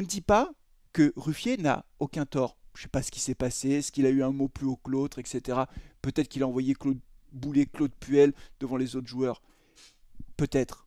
ne 0.00 0.06
dis 0.06 0.20
pas 0.20 0.50
que 0.92 1.12
Ruffier 1.16 1.56
n'a 1.56 1.84
aucun 1.98 2.26
tort. 2.26 2.56
Je 2.74 2.80
ne 2.80 2.82
sais 2.84 2.88
pas 2.88 3.02
ce 3.02 3.10
qui 3.10 3.20
s'est 3.20 3.34
passé, 3.34 3.70
est-ce 3.70 3.92
qu'il 3.92 4.06
a 4.06 4.10
eu 4.10 4.22
un 4.22 4.30
mot 4.30 4.48
plus 4.48 4.66
haut 4.66 4.76
que 4.76 4.90
l'autre, 4.90 5.18
etc. 5.18 5.62
Peut-être 6.00 6.28
qu'il 6.28 6.42
a 6.42 6.46
envoyé 6.46 6.74
Claude 6.74 7.00
Boulet, 7.32 7.66
Claude 7.66 7.94
Puel 7.98 8.32
devant 8.60 8.76
les 8.76 8.96
autres 8.96 9.08
joueurs. 9.08 9.42
Peut-être. 10.36 10.86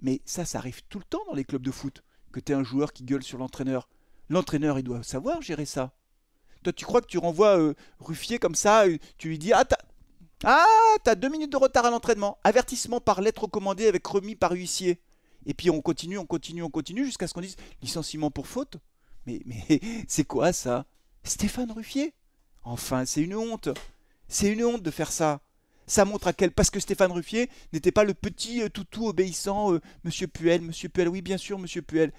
Mais 0.00 0.20
ça, 0.24 0.44
ça 0.44 0.58
arrive 0.58 0.82
tout 0.88 0.98
le 0.98 1.04
temps 1.04 1.24
dans 1.26 1.34
les 1.34 1.44
clubs 1.44 1.62
de 1.62 1.70
foot, 1.70 2.02
que 2.32 2.40
tu 2.40 2.52
es 2.52 2.54
un 2.54 2.64
joueur 2.64 2.92
qui 2.92 3.04
gueule 3.04 3.22
sur 3.22 3.38
l'entraîneur. 3.38 3.88
L'entraîneur, 4.28 4.78
il 4.78 4.84
doit 4.84 5.02
savoir 5.02 5.42
gérer 5.42 5.66
ça. 5.66 5.94
Toi, 6.62 6.72
tu 6.72 6.84
crois 6.84 7.00
que 7.00 7.06
tu 7.06 7.18
renvoies 7.18 7.58
euh, 7.58 7.74
Ruffier 7.98 8.38
comme 8.38 8.54
ça, 8.54 8.86
euh, 8.86 8.96
tu 9.18 9.28
lui 9.28 9.38
dis 9.38 9.52
Ah, 9.52 9.64
t'as 10.42 10.66
ah, 11.06 11.14
deux 11.14 11.28
minutes 11.28 11.52
de 11.52 11.56
retard 11.56 11.86
à 11.86 11.90
l'entraînement. 11.90 12.38
Avertissement 12.44 13.00
par 13.00 13.20
lettre 13.20 13.42
recommandée 13.42 13.86
avec 13.86 14.06
remis 14.06 14.34
par 14.34 14.52
huissier. 14.52 15.00
Et 15.46 15.54
puis 15.54 15.70
on 15.70 15.80
continue, 15.80 16.18
on 16.18 16.26
continue, 16.26 16.62
on 16.62 16.70
continue 16.70 17.04
jusqu'à 17.04 17.26
ce 17.26 17.34
qu'on 17.34 17.40
dise 17.40 17.56
licenciement 17.80 18.30
pour 18.30 18.46
faute. 18.46 18.76
Mais, 19.26 19.40
mais 19.46 19.80
c'est 20.08 20.24
quoi 20.24 20.52
ça? 20.52 20.86
Stéphane 21.24 21.70
Ruffier? 21.70 22.12
Enfin, 22.64 23.04
c'est 23.04 23.22
une 23.22 23.34
honte. 23.34 23.68
C'est 24.28 24.48
une 24.48 24.64
honte 24.64 24.82
de 24.82 24.90
faire 24.90 25.12
ça. 25.12 25.40
Ça 25.86 26.04
montre 26.04 26.28
à 26.28 26.32
quel. 26.32 26.52
Parce 26.52 26.70
que 26.70 26.80
Stéphane 26.80 27.12
Ruffier 27.12 27.50
n'était 27.72 27.92
pas 27.92 28.04
le 28.04 28.14
petit 28.14 28.62
euh, 28.62 28.68
toutou 28.68 29.08
obéissant, 29.08 29.74
euh, 29.74 29.80
Monsieur 30.04 30.26
Puel, 30.26 30.62
Monsieur 30.62 30.88
Puel, 30.88 31.08
oui, 31.08 31.22
bien 31.22 31.36
sûr, 31.36 31.58
Monsieur 31.58 31.82
Puel. 31.82 32.12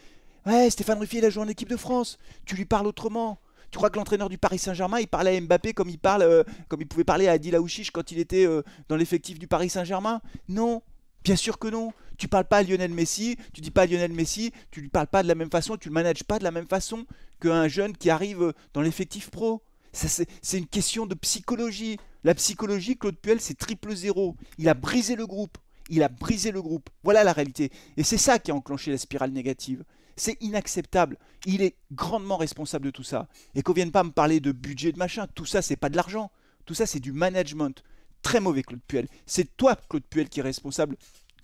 Ouais, 0.46 0.70
Stéphane 0.70 1.00
Ruffier, 1.00 1.20
il 1.20 1.26
a 1.26 1.30
joué 1.30 1.44
en 1.44 1.48
équipe 1.48 1.70
de 1.70 1.78
France. 1.78 2.20
Tu 2.46 2.56
lui 2.56 2.66
parles 2.66 2.88
autrement. 2.88 3.40
Tu 3.74 3.78
crois 3.78 3.90
que 3.90 3.98
l'entraîneur 3.98 4.30
du 4.30 4.38
Paris 4.38 4.60
Saint-Germain, 4.60 5.00
il 5.00 5.08
parlait 5.08 5.36
à 5.36 5.42
Mbappé 5.42 5.74
comme 5.74 5.90
il, 5.90 5.98
parle, 5.98 6.22
euh, 6.22 6.44
comme 6.68 6.82
il 6.82 6.88
pouvait 6.88 7.04
parler 7.04 7.28
à 7.28 7.32
Adil 7.32 7.56
Aouchiche 7.56 7.90
quand 7.90 8.12
il 8.12 8.20
était 8.20 8.48
dans 8.88 8.96
l'effectif 8.96 9.40
du 9.40 9.48
Paris 9.48 9.72
Saint-Germain? 9.72 10.22
Non, 10.48 10.84
bien 11.24 11.36
sûr 11.36 11.58
que 11.58 11.68
non. 11.68 11.92
Tu 12.20 12.28
parles 12.28 12.46
pas 12.46 12.58
à 12.58 12.64
Lionel 12.64 12.92
Messi, 12.92 13.36
tu 13.52 13.62
dis 13.62 13.72
pas 13.72 13.82
à 13.82 13.86
Lionel 13.88 14.14
Messi, 14.14 14.54
tu 14.70 14.80
lui 14.80 14.90
parles 14.90 15.08
pas 15.08 15.24
de 15.24 15.28
la 15.28 15.34
même 15.34 15.50
façon, 15.50 15.76
tu 15.76 15.90
le 15.90 15.94
manages 15.96 16.24
pas 16.24 16.38
de 16.38 16.44
la 16.44 16.52
même 16.52 16.68
façon 16.68 17.08
qu'un 17.42 17.68
jeune 17.68 17.98
qui 17.98 18.12
arrive 18.12 18.54
dans 18.76 18.84
l'effectif 18.84 19.32
pro. 19.32 19.64
C'est 19.92 20.28
une 20.54 20.68
question 20.68 21.08
de 21.08 21.16
psychologie. 21.16 21.98
La 22.24 22.36
psychologie, 22.36 22.96
Claude 22.96 23.18
Puel, 23.18 23.42
c'est 23.42 23.58
triple 23.58 23.96
zéro. 23.96 24.36
Il 24.60 24.70
a 24.70 24.76
brisé 24.76 25.16
le 25.16 25.26
groupe. 25.26 25.58
Il 25.90 26.04
a 26.04 26.10
brisé 26.10 26.52
le 26.52 26.62
groupe. 26.62 26.92
Voilà 27.04 27.24
la 27.24 27.34
réalité. 27.34 27.72
Et 27.98 28.04
c'est 28.04 28.20
ça 28.20 28.38
qui 28.38 28.52
a 28.52 28.56
enclenché 28.56 28.92
la 28.92 29.00
spirale 29.00 29.32
négative. 29.32 29.84
C'est 30.16 30.38
inacceptable. 30.42 31.18
Il 31.46 31.62
est 31.62 31.76
grandement 31.92 32.38
responsable 32.38 32.86
de 32.86 32.92
tout 32.92 33.04
ça. 33.04 33.28
Et 33.56 33.62
qu'on 33.62 33.74
vienne 33.74 33.92
pas 33.92 34.04
me 34.04 34.12
parler 34.12 34.40
de 34.40 34.52
budget, 34.52 34.92
de 34.92 35.00
machin. 35.00 35.28
Tout 35.34 35.46
ça, 35.46 35.62
c'est 35.62 35.76
pas 35.76 35.90
de 35.90 35.96
l'argent. 35.96 36.32
Tout 36.66 36.74
ça, 36.74 36.86
c'est 36.86 37.00
du 37.00 37.12
management. 37.12 37.84
Très 38.22 38.40
mauvais, 38.40 38.64
Claude 38.64 38.82
Puel. 38.88 39.08
C'est 39.26 39.56
toi, 39.58 39.76
Claude 39.90 40.04
Puel, 40.10 40.30
qui 40.30 40.40
est 40.40 40.44
responsable 40.44 40.96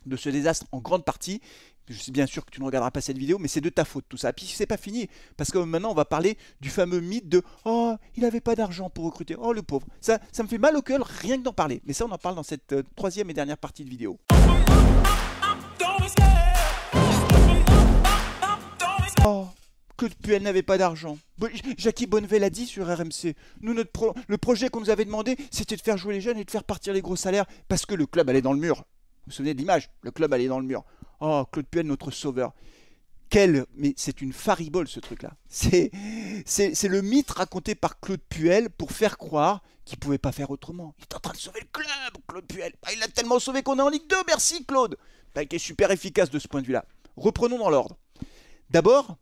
de 0.05 0.15
ce 0.15 0.29
désastre 0.29 0.65
en 0.71 0.79
grande 0.79 1.03
partie. 1.03 1.41
Je 1.89 1.97
sais 1.97 2.11
bien 2.11 2.27
sûr 2.27 2.45
que 2.45 2.51
tu 2.51 2.61
ne 2.61 2.65
regarderas 2.65 2.91
pas 2.91 3.01
cette 3.01 3.17
vidéo, 3.17 3.39
mais 3.39 3.47
c'est 3.47 3.61
de 3.61 3.69
ta 3.69 3.83
faute 3.83 4.05
tout 4.07 4.17
ça. 4.17 4.31
Puis 4.31 4.45
c'est 4.45 4.67
pas 4.67 4.77
fini, 4.77 5.09
parce 5.37 5.49
que 5.51 5.57
maintenant 5.57 5.89
on 5.89 5.95
va 5.95 6.05
parler 6.05 6.37
du 6.61 6.69
fameux 6.69 6.99
mythe 6.99 7.27
de 7.27 7.41
Oh, 7.65 7.95
il 8.15 8.21
n'avait 8.21 8.41
pas 8.41 8.55
d'argent 8.55 8.91
pour 8.91 9.05
recruter. 9.05 9.35
Oh, 9.35 9.53
le 9.53 9.63
pauvre. 9.63 9.87
Ça, 9.99 10.19
ça 10.31 10.43
me 10.43 10.47
fait 10.47 10.59
mal 10.59 10.77
au 10.77 10.83
cœur 10.83 11.03
rien 11.03 11.37
que 11.37 11.43
d'en 11.43 11.53
parler. 11.53 11.81
Mais 11.85 11.93
ça, 11.93 12.05
on 12.05 12.11
en 12.11 12.17
parle 12.19 12.35
dans 12.35 12.43
cette 12.43 12.73
euh, 12.73 12.83
troisième 12.95 13.29
et 13.31 13.33
dernière 13.33 13.57
partie 13.57 13.83
de 13.83 13.89
vidéo. 13.89 14.19
Oh, 19.31 19.47
Claude 19.95 20.15
Puel 20.15 20.41
n'avait 20.41 20.63
pas 20.63 20.79
d'argent. 20.79 21.19
Jackie 21.77 22.07
Bonnevel 22.07 22.43
a 22.43 22.49
dit 22.49 22.65
sur 22.65 22.87
RMC. 22.87 23.35
Nous, 23.61 23.73
le 23.73 24.37
projet 24.37 24.69
qu'on 24.69 24.79
nous 24.79 24.89
avait 24.89 25.05
demandé, 25.05 25.37
c'était 25.51 25.75
de 25.75 25.81
faire 25.81 25.97
jouer 25.97 26.15
les 26.15 26.21
jeunes 26.21 26.39
et 26.39 26.45
de 26.45 26.49
faire 26.49 26.63
partir 26.63 26.93
les 26.93 27.01
gros 27.01 27.15
salaires 27.15 27.45
parce 27.67 27.85
que 27.85 27.93
le 27.93 28.07
club 28.07 28.27
allait 28.27 28.41
dans 28.41 28.53
le 28.53 28.59
mur. 28.59 28.77
Vous 28.77 28.83
vous 29.27 29.31
souvenez 29.33 29.53
de 29.53 29.59
l'image? 29.59 29.91
Le 30.01 30.09
club 30.09 30.33
allait 30.33 30.47
dans 30.47 30.59
le 30.59 30.65
mur. 30.65 30.83
Oh, 31.19 31.45
Claude 31.51 31.67
Puel, 31.67 31.85
notre 31.85 32.09
sauveur. 32.09 32.53
Quel, 33.29 33.67
mais 33.75 33.93
c'est 33.97 34.21
une 34.21 34.33
faribole 34.33 34.87
ce 34.87 34.99
truc-là. 34.99 35.33
C'est, 35.47 35.91
le 35.91 37.01
mythe 37.03 37.29
raconté 37.29 37.75
par 37.75 37.99
Claude 37.99 38.21
Puel 38.29 38.71
pour 38.71 38.91
faire 38.91 39.19
croire 39.19 39.61
qu'il 39.85 39.99
pouvait 39.99 40.17
pas 40.17 40.31
faire 40.31 40.49
autrement. 40.49 40.95
Il 40.97 41.03
est 41.03 41.15
en 41.15 41.19
train 41.19 41.33
de 41.33 41.37
sauver 41.37 41.59
le 41.59 41.67
club, 41.71 42.23
Claude 42.27 42.47
Puel. 42.47 42.73
Ah, 42.81 42.93
il 42.93 43.03
a 43.03 43.07
tellement 43.07 43.37
sauvé 43.37 43.61
qu'on 43.61 43.77
est 43.77 43.83
en 43.83 43.89
Ligue 43.89 44.09
2, 44.09 44.15
merci 44.25 44.65
Claude. 44.65 44.97
Bah, 45.35 45.43
il 45.43 45.55
est 45.55 45.59
super 45.59 45.91
efficace 45.91 46.31
de 46.31 46.39
ce 46.39 46.47
point 46.47 46.61
de 46.61 46.65
vue-là. 46.65 46.85
Reprenons 47.15 47.59
dans 47.59 47.69
l'ordre. 47.69 47.97
D'abord, 48.69 49.17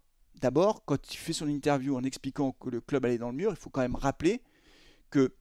quand 0.86 1.14
il 1.14 1.18
fait 1.18 1.34
son 1.34 1.48
interview 1.48 1.96
en 1.96 2.04
expliquant 2.04 2.52
que 2.52 2.70
le 2.70 2.82
club 2.82 3.06
allait 3.06 3.18
dans 3.18 3.30
le 3.30 3.36
mur, 3.36 3.52
il 3.52 3.58
faut 3.58 3.70
quand 3.70 3.82
même 3.82 3.96
rappeler 3.96 4.42
que 5.10 5.34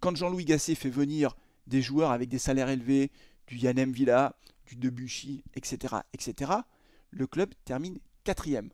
quand 0.00 0.16
Jean-Louis 0.16 0.44
Gasset 0.44 0.74
fait 0.74 0.90
venir 0.90 1.36
des 1.66 1.82
joueurs 1.82 2.10
avec 2.10 2.28
des 2.28 2.38
salaires 2.38 2.68
élevés, 2.68 3.10
du 3.46 3.56
Yannem 3.56 3.92
Villa, 3.92 4.36
du 4.66 4.76
Debuchy, 4.76 5.44
etc., 5.54 5.96
etc., 6.12 6.52
le 7.10 7.26
club 7.26 7.54
termine 7.64 7.98
quatrième. 8.24 8.70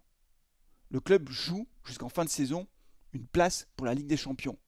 Le 0.91 1.01
club 1.01 1.29
joue 1.29 1.67
jusqu'en 1.85 2.09
fin 2.09 2.25
de 2.25 2.31
saison 2.31 2.67
une 3.13 3.27
place 3.27 3.69
pour 3.77 3.87
la 3.87 3.95
Ligue 3.95 4.07
des 4.07 4.17
Champions. 4.17 4.59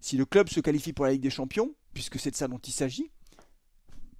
Si 0.00 0.16
le 0.16 0.24
club 0.24 0.48
se 0.48 0.60
qualifie 0.60 0.92
pour 0.92 1.04
la 1.04 1.12
Ligue 1.12 1.22
des 1.22 1.30
Champions, 1.30 1.74
puisque 1.92 2.18
c'est 2.18 2.30
de 2.30 2.36
ça 2.36 2.48
dont 2.48 2.58
il 2.58 2.72
s'agit, 2.72 3.10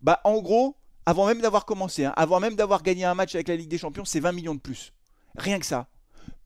bah 0.03 0.21
en 0.25 0.40
gros, 0.40 0.77
avant 1.06 1.26
même 1.26 1.40
d'avoir 1.40 1.64
commencé, 1.64 2.04
hein, 2.04 2.12
avant 2.16 2.40
même 2.40 2.56
d'avoir 2.56 2.82
gagné 2.82 3.04
un 3.04 3.14
match 3.14 3.34
avec 3.34 3.48
la 3.48 3.56
Ligue 3.56 3.68
des 3.68 3.78
Champions, 3.78 4.04
c'est 4.04 4.20
20 4.20 4.32
millions 4.32 4.54
de 4.54 4.60
plus. 4.60 4.92
Rien 5.36 5.58
que 5.58 5.66
ça. 5.66 5.88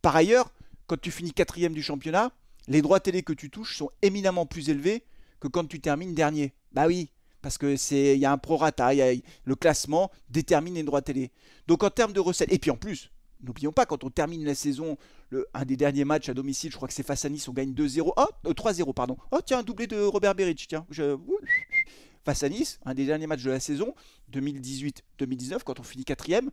Par 0.02 0.14
ailleurs, 0.14 0.52
quand 0.86 1.00
tu 1.00 1.10
finis 1.10 1.32
quatrième 1.32 1.72
du 1.72 1.82
championnat, 1.82 2.30
les 2.68 2.82
droits 2.82 3.00
télé 3.00 3.22
que 3.22 3.32
tu 3.32 3.50
touches 3.50 3.76
sont 3.76 3.90
éminemment 4.02 4.46
plus 4.46 4.70
élevés 4.70 5.04
que 5.40 5.48
quand 5.48 5.66
tu 5.66 5.80
termines 5.80 6.14
dernier. 6.14 6.54
Bah 6.72 6.86
oui, 6.86 7.10
parce 7.42 7.58
que 7.58 7.76
c'est 7.76 8.14
il 8.14 8.20
y 8.20 8.24
a 8.24 8.32
un 8.32 8.38
prorata, 8.38 8.92
le 8.94 9.54
classement 9.54 10.10
détermine 10.30 10.74
les 10.74 10.82
droits 10.82 11.02
télé. 11.02 11.30
Donc 11.66 11.82
en 11.82 11.90
termes 11.90 12.12
de 12.12 12.20
recettes, 12.20 12.52
et 12.52 12.58
puis 12.58 12.70
en 12.70 12.76
plus, 12.76 13.10
n'oublions 13.42 13.72
pas, 13.72 13.86
quand 13.86 14.04
on 14.04 14.10
termine 14.10 14.44
la 14.44 14.54
saison, 14.54 14.96
un 15.52 15.64
des 15.64 15.76
derniers 15.76 16.04
matchs 16.04 16.28
à 16.28 16.34
domicile, 16.34 16.70
je 16.70 16.76
crois 16.76 16.88
que 16.88 16.94
c'est 16.94 17.02
face 17.02 17.24
à 17.24 17.28
Nice, 17.28 17.48
on 17.48 17.52
gagne 17.52 17.72
2-0, 17.72 18.12
oh, 18.16 18.52
3-0, 18.52 18.94
pardon. 18.94 19.16
Oh 19.30 19.40
tiens, 19.44 19.58
un 19.58 19.62
doublé 19.62 19.86
de 19.86 20.00
Robert 20.00 20.34
Beric, 20.34 20.66
tiens. 20.68 20.86
Je, 20.90 21.16
face 22.24 22.42
à 22.42 22.48
Nice, 22.48 22.80
un 22.84 22.94
des 22.94 23.06
derniers 23.06 23.26
matchs 23.26 23.42
de 23.42 23.50
la 23.50 23.60
saison, 23.60 23.94
2018-2019, 24.32 25.62
quand 25.64 25.80
on 25.80 25.82
finit 25.82 26.04
quatrième, 26.04 26.50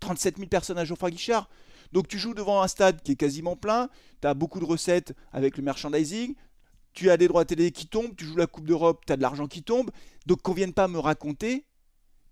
37 0.00 0.36
000 0.36 0.48
personnes 0.48 0.78
à 0.78 0.84
Geoffroy 0.84 1.10
Guichard. 1.10 1.48
Donc 1.92 2.08
tu 2.08 2.18
joues 2.18 2.34
devant 2.34 2.62
un 2.62 2.68
stade 2.68 3.02
qui 3.02 3.12
est 3.12 3.16
quasiment 3.16 3.56
plein, 3.56 3.88
tu 4.20 4.26
as 4.26 4.34
beaucoup 4.34 4.60
de 4.60 4.64
recettes 4.64 5.14
avec 5.32 5.56
le 5.56 5.62
merchandising, 5.62 6.34
tu 6.92 7.10
as 7.10 7.16
des 7.16 7.28
droits 7.28 7.44
télé 7.44 7.70
qui 7.70 7.86
tombent, 7.86 8.14
tu 8.16 8.24
joues 8.24 8.36
la 8.36 8.46
Coupe 8.46 8.66
d'Europe, 8.66 9.04
tu 9.06 9.12
as 9.12 9.16
de 9.16 9.22
l'argent 9.22 9.46
qui 9.46 9.62
tombe. 9.62 9.90
Donc 10.26 10.42
qu'on 10.42 10.52
vienne 10.52 10.72
pas 10.72 10.88
me 10.88 10.98
raconter 10.98 11.64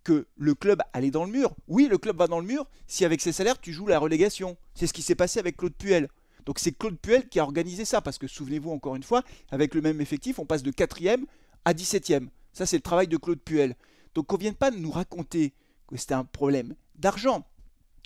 que 0.03 0.26
le 0.37 0.55
club 0.55 0.81
allait 0.92 1.11
dans 1.11 1.24
le 1.24 1.31
mur. 1.31 1.55
Oui, 1.68 1.88
le 1.90 1.98
club 1.98 2.16
va 2.16 2.26
dans 2.26 2.40
le 2.40 2.46
mur 2.46 2.66
si 2.87 3.05
avec 3.05 3.20
ses 3.20 3.33
salaires 3.33 3.61
tu 3.61 3.72
joues 3.72 3.87
la 3.87 3.98
relégation. 3.98 4.57
C'est 4.74 4.87
ce 4.87 4.92
qui 4.92 5.03
s'est 5.03 5.14
passé 5.14 5.38
avec 5.38 5.57
Claude 5.57 5.74
Puel. 5.74 6.09
Donc 6.46 6.59
c'est 6.59 6.72
Claude 6.72 6.98
Puel 6.98 7.29
qui 7.29 7.38
a 7.38 7.44
organisé 7.44 7.85
ça, 7.85 8.00
parce 8.00 8.18
que 8.18 8.26
souvenez-vous 8.26 8.70
encore 8.70 8.96
une 8.96 9.03
fois, 9.03 9.22
avec 9.50 9.74
le 9.74 9.83
même 9.83 10.00
effectif, 10.00 10.38
on 10.38 10.46
passe 10.46 10.62
de 10.62 10.72
4e 10.72 11.24
à 11.64 11.74
17e. 11.74 12.29
Ça 12.53 12.67
c'est 12.67 12.77
le 12.77 12.83
travail 12.83 13.09
de 13.09 13.17
Claude 13.17 13.41
Puel. 13.41 13.77
Donc 14.15 14.27
qu'on 14.27 14.37
vienne 14.37 14.55
pas 14.55 14.71
nous 14.71 14.91
raconter 14.91 15.55
que 15.87 15.97
c'était 15.97 16.15
un 16.15 16.25
problème 16.25 16.75
d'argent. 16.97 17.47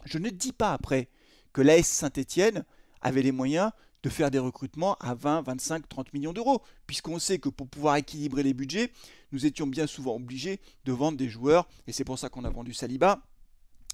Je 0.05 0.19
ne 0.19 0.31
dis 0.31 0.53
pas 0.53 0.73
après 0.73 1.09
que 1.53 1.63
l'AS 1.63 1.87
Saint-Etienne 1.87 2.65
avait 3.01 3.23
les 3.23 3.33
moyens 3.33 3.71
de 4.03 4.11
faire 4.11 4.31
des 4.31 4.39
recrutements 4.39 4.97
à 5.01 5.15
20, 5.15 5.43
25, 5.43 5.89
30 5.89 6.13
millions 6.13 6.35
d'euros, 6.35 6.63
puisqu'on 6.87 7.19
sait 7.19 7.39
que 7.39 7.49
pour 7.49 7.69
pouvoir 7.69 7.97
équilibrer 7.97 8.43
les 8.43 8.53
budgets, 8.53 8.93
nous 9.33 9.47
étions 9.47 9.67
bien 9.67 9.87
souvent 9.87 10.17
obligés 10.17 10.61
de 10.85 10.93
vendre 10.93 11.17
des 11.17 11.29
joueurs, 11.31 11.67
et 11.87 11.93
c'est 11.93 12.05
pour 12.05 12.19
ça 12.19 12.29
qu'on 12.29 12.45
a 12.45 12.51
vendu 12.51 12.75
Saliba, 12.75 13.23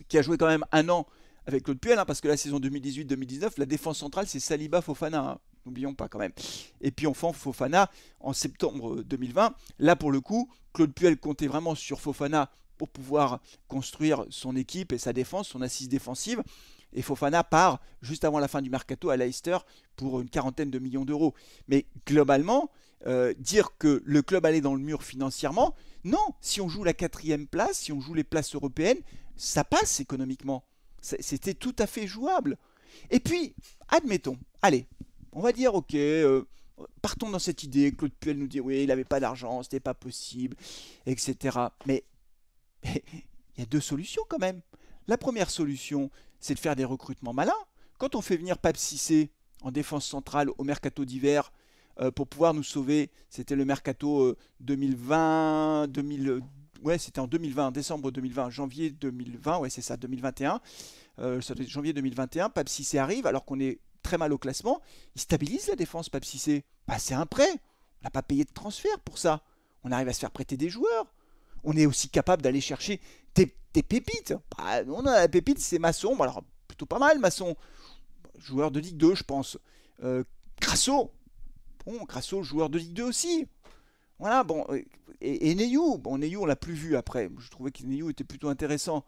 qui 0.09 0.19
a 0.19 0.23
joué 0.23 0.37
quand 0.37 0.49
même 0.49 0.65
un 0.73 0.89
an 0.89 1.07
avec 1.47 1.63
Claude 1.63 1.79
Puel, 1.79 1.99
hein, 1.99 2.05
parce 2.05 2.21
que 2.21 2.27
la 2.27 2.37
saison 2.37 2.59
2018-2019, 2.59 3.53
la 3.59 3.67
défense 3.67 3.99
centrale, 3.99 4.27
c'est 4.27 4.41
Saliba 4.41 4.83
Fofana. 4.83 5.21
Hein, 5.21 5.39
n'oublions 5.67 5.95
pas 5.95 6.09
quand 6.09 6.19
même. 6.19 6.33
Et 6.81 6.91
puis 6.91 7.07
enfin 7.07 7.33
Fofana 7.33 7.91
en 8.21 8.33
septembre 8.33 9.03
2020. 9.03 9.55
Là 9.79 9.97
pour 9.97 10.13
le 10.13 10.21
coup, 10.21 10.51
Claude 10.73 10.93
Puel 10.93 11.19
comptait 11.19 11.47
vraiment 11.47 11.75
sur 11.75 12.01
Fofana 12.01 12.51
pour 12.77 12.89
pouvoir 12.89 13.41
construire 13.69 14.25
son 14.31 14.57
équipe 14.57 14.93
et 14.93 14.99
sa 14.99 15.13
défense, 15.13 15.49
son 15.49 15.61
assise 15.61 15.89
défensive. 15.89 16.43
Et 16.93 17.03
Fofana 17.03 17.45
part 17.45 17.81
juste 18.03 18.25
avant 18.25 18.39
la 18.39 18.49
fin 18.49 18.63
du 18.63 18.71
mercato 18.71 19.11
à 19.11 19.17
Leicester 19.17 19.59
pour 19.97 20.21
une 20.21 20.31
quarantaine 20.31 20.71
de 20.71 20.79
millions 20.79 21.05
d'euros. 21.05 21.35
Mais 21.69 21.87
globalement, 22.07 22.71
euh, 23.07 23.33
dire 23.39 23.77
que 23.79 24.03
le 24.05 24.23
club 24.23 24.45
allait 24.47 24.61
dans 24.61 24.75
le 24.75 24.81
mur 24.81 25.03
financièrement, 25.03 25.75
non, 26.05 26.35
si 26.41 26.61
on 26.61 26.69
joue 26.69 26.85
la 26.85 26.95
quatrième 26.95 27.47
place, 27.47 27.79
si 27.79 27.93
on 27.93 28.01
joue 28.01 28.15
les 28.15 28.25
places 28.25 28.55
européennes, 28.55 29.01
ça 29.37 29.65
passe 29.65 30.01
économiquement. 30.01 30.65
C'était 31.01 31.55
tout 31.55 31.77
à 31.79 31.87
fait 31.87 32.07
jouable. 32.07 32.59
Et 33.11 33.21
puis, 33.21 33.55
admettons, 33.89 34.37
allez, 34.63 34.87
on 35.33 35.41
va 35.41 35.53
dire, 35.53 35.75
ok, 35.75 35.95
euh, 35.95 36.45
partons 37.03 37.31
dans 37.31 37.39
cette 37.39 37.63
idée, 37.63 37.93
Claude 37.93 38.13
Puel 38.19 38.39
nous 38.39 38.47
dit, 38.47 38.61
oui, 38.61 38.83
il 38.83 38.89
n'avait 38.89 39.05
pas 39.05 39.21
d'argent, 39.21 39.63
c'était 39.63 39.81
pas 39.81 39.95
possible, 39.95 40.57
etc. 41.07 41.59
Mais 41.87 42.05
il 42.85 43.59
y 43.59 43.63
a 43.63 43.67
deux 43.67 43.81
solutions 43.81 44.23
quand 44.29 44.39
même. 44.39 44.61
La 45.07 45.19
première 45.19 45.51
solution, 45.51 46.11
c'est 46.39 46.55
de 46.55 46.59
faire 46.59 46.77
des 46.77 46.85
recrutements 46.85 47.33
malins. 47.33 47.53
Quand 47.99 48.15
on 48.15 48.23
fait 48.23 48.37
venir 48.37 48.59
Pape 48.59 48.77
Cissé 48.77 49.31
en 49.63 49.71
défense 49.71 50.07
centrale 50.07 50.51
au 50.57 50.65
mercato 50.65 51.05
d'hiver 51.05 51.53
euh, 52.01 52.11
pour 52.11 52.27
pouvoir 52.27 52.55
nous 52.55 52.63
sauver, 52.63 53.11
c'était 53.29 53.57
le 53.57 53.65
mercato 53.65 54.37
2020, 54.61 55.89
2000, 55.89 56.41
ouais, 56.83 56.99
c'était 56.99 57.21
en 57.21 57.27
2020, 57.27 57.73
décembre 57.73 58.11
2020, 58.11 58.51
janvier 58.51 58.91
2020, 58.91 59.59
ouais, 59.59 59.71
c'est 59.71 59.83
ça, 59.83 59.97
2021, 59.97 60.61
euh, 61.19 61.41
janvier 61.67 61.93
2021, 61.93 62.49
Pape 62.49 62.69
Cissé 62.69 62.99
arrive 62.99 63.27
alors 63.27 63.45
qu'on 63.45 63.61
est 63.61 63.81
très 64.11 64.19
mal 64.19 64.33
au 64.33 64.39
classement, 64.39 64.81
il 65.15 65.21
stabilise 65.21 65.69
la 65.69 65.77
défense, 65.77 66.09
Pape 66.09 66.25
Cissé. 66.25 66.65
Bah, 66.89 66.99
c'est 66.99 67.15
un 67.15 67.27
prêt, 67.27 67.49
on 67.53 68.05
n'a 68.05 68.11
pas 68.11 68.23
payé 68.23 68.45
de 68.45 68.51
transfert 68.53 68.99
pour 69.05 69.19
ça. 69.19 69.45
On 69.85 69.93
arrive 69.93 70.09
à 70.09 70.13
se 70.13 70.19
faire 70.19 70.33
prêter 70.33 70.57
des 70.57 70.69
joueurs. 70.69 71.07
On 71.63 71.77
est 71.77 71.87
aussi 71.87 72.09
capable 72.09 72.43
d'aller 72.43 72.61
chercher 72.61 73.01
des, 73.37 73.47
pépites. 73.85 74.35
Bah, 74.59 74.83
on 74.89 75.07
a 75.07 75.13
la 75.13 75.29
pépite, 75.29 75.61
c'est 75.61 75.79
Masson, 75.79 76.21
alors 76.21 76.43
plutôt 76.67 76.87
pas 76.87 76.99
mal, 76.99 77.21
Masson. 77.21 77.57
Joueur 78.37 78.73
de 78.73 78.81
Ligue 78.81 78.97
2, 78.97 79.15
je 79.15 79.23
pense. 79.23 79.59
Euh, 80.03 80.25
Crasso, 80.61 81.13
bon, 81.87 82.05
Crasso, 82.05 82.43
joueur 82.43 82.69
de 82.69 82.79
Ligue 82.79 82.95
2 82.95 83.05
aussi. 83.05 83.47
Voilà, 84.19 84.43
bon, 84.43 84.67
et, 85.21 85.51
et 85.51 85.55
Neyou, 85.55 85.99
bon, 85.99 86.19
Neyou, 86.19 86.43
on 86.43 86.47
l'a 86.47 86.57
plus 86.57 86.75
vu 86.75 86.97
après. 86.97 87.31
Je 87.39 87.49
trouvais 87.49 87.71
que 87.71 88.11
était 88.11 88.25
plutôt 88.25 88.49
intéressant. 88.49 89.05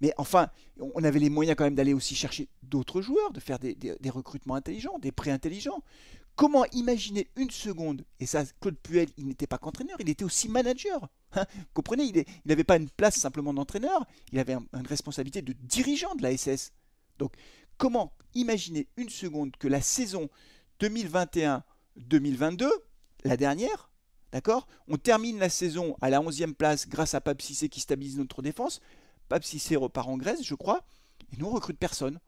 Mais 0.00 0.12
enfin, 0.16 0.48
on 0.78 1.04
avait 1.04 1.18
les 1.18 1.30
moyens 1.30 1.56
quand 1.56 1.64
même 1.64 1.74
d'aller 1.74 1.92
aussi 1.92 2.14
chercher 2.14 2.48
d'autres 2.62 3.02
joueurs, 3.02 3.32
de 3.32 3.40
faire 3.40 3.58
des, 3.58 3.76
recrutements 4.10 4.54
intelligents, 4.54 4.98
des 4.98 5.12
prêts 5.12 5.30
intelligents. 5.30 5.82
Comment 6.36 6.64
imaginer 6.72 7.28
une 7.36 7.50
seconde 7.50 8.04
Et 8.18 8.24
ça, 8.24 8.44
Claude 8.60 8.78
Puel, 8.78 9.08
il 9.18 9.26
n'était 9.26 9.46
pas 9.46 9.58
qu'entraîneur, 9.58 9.96
il 10.00 10.08
était 10.08 10.24
aussi 10.24 10.48
manager. 10.48 11.08
Hein 11.32 11.44
comprenez, 11.74 12.04
il 12.04 12.24
n'avait 12.46 12.64
pas 12.64 12.76
une 12.76 12.88
place 12.88 13.16
simplement 13.16 13.52
d'entraîneur, 13.52 14.06
il 14.32 14.38
avait 14.38 14.54
une 14.54 14.86
responsabilité 14.86 15.42
de 15.42 15.52
dirigeant 15.52 16.14
de 16.14 16.22
la 16.22 16.36
SS. 16.36 16.72
Donc, 17.18 17.34
comment 17.76 18.12
imaginer 18.34 18.88
une 18.96 19.10
seconde 19.10 19.56
que 19.58 19.68
la 19.68 19.82
saison 19.82 20.30
2021-2022, 20.80 22.70
la 23.24 23.36
dernière, 23.36 23.90
d'accord 24.32 24.66
On 24.88 24.96
termine 24.96 25.38
la 25.38 25.50
saison 25.50 25.94
à 26.00 26.08
la 26.08 26.20
11e 26.20 26.54
place 26.54 26.88
grâce 26.88 27.14
à 27.14 27.20
Pape 27.20 27.42
Cissé 27.42 27.68
qui 27.68 27.80
stabilise 27.80 28.16
notre 28.16 28.40
défense. 28.40 28.80
Pape 29.30 29.44
Cissé 29.44 29.76
repart 29.76 30.08
en 30.08 30.16
Grèce, 30.16 30.42
je 30.42 30.56
crois, 30.56 30.84
et 31.32 31.36
nous 31.38 31.46
on 31.46 31.50
recrute 31.50 31.78
personne. 31.78 32.18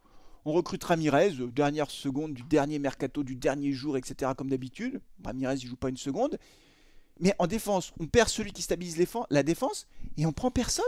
On 0.44 0.52
recrute 0.52 0.82
Ramirez, 0.84 1.34
euh, 1.40 1.50
dernière 1.50 1.90
seconde 1.90 2.32
du 2.32 2.44
dernier 2.44 2.78
mercato, 2.78 3.24
du 3.24 3.34
dernier 3.34 3.72
jour, 3.72 3.96
etc. 3.96 4.30
comme 4.38 4.48
d'habitude. 4.48 5.00
Ramirez, 5.24 5.56
il 5.56 5.66
joue 5.66 5.76
pas 5.76 5.88
une 5.88 5.96
seconde. 5.96 6.38
Mais 7.18 7.34
en 7.40 7.48
défense, 7.48 7.92
on 7.98 8.06
perd 8.06 8.28
celui 8.28 8.52
qui 8.52 8.62
stabilise 8.62 9.04
la 9.30 9.42
défense 9.42 9.88
et 10.16 10.26
on 10.26 10.32
prend 10.32 10.52
personne. 10.52 10.84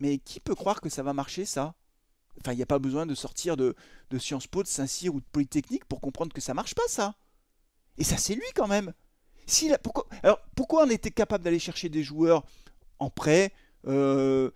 Mais, 0.00 0.18
qui 0.18 0.38
peut 0.40 0.54
croire 0.54 0.80
que 0.80 0.88
ça 0.88 1.02
va 1.02 1.14
marcher, 1.14 1.44
ça? 1.44 1.74
Enfin, 2.40 2.52
il 2.52 2.56
n'y 2.56 2.62
a 2.62 2.66
pas 2.66 2.80
besoin 2.80 3.06
de 3.06 3.14
sortir 3.14 3.56
de, 3.56 3.74
Sciences 4.18 4.48
Po, 4.48 4.62
de 4.62 4.68
Saint-Cyr 4.68 5.14
ou 5.14 5.20
de 5.20 5.26
Polytechnique 5.32 5.84
pour 5.84 6.00
comprendre 6.00 6.32
que 6.32 6.40
ça 6.40 6.52
marche 6.52 6.74
pas, 6.74 6.82
ça. 6.88 7.14
Et 7.96 8.04
ça, 8.04 8.18
c'est 8.18 8.34
lui 8.34 8.46
quand 8.54 8.68
même. 8.68 8.92
Pourquoi, 9.82 10.06
alors, 10.22 10.40
pourquoi 10.54 10.84
on 10.84 10.90
était 10.90 11.12
capable 11.12 11.44
d'aller 11.44 11.60
chercher 11.60 11.88
des 11.88 12.02
joueurs 12.02 12.44
en 12.98 13.08
prêt? 13.08 13.52
Euh, 13.86 14.50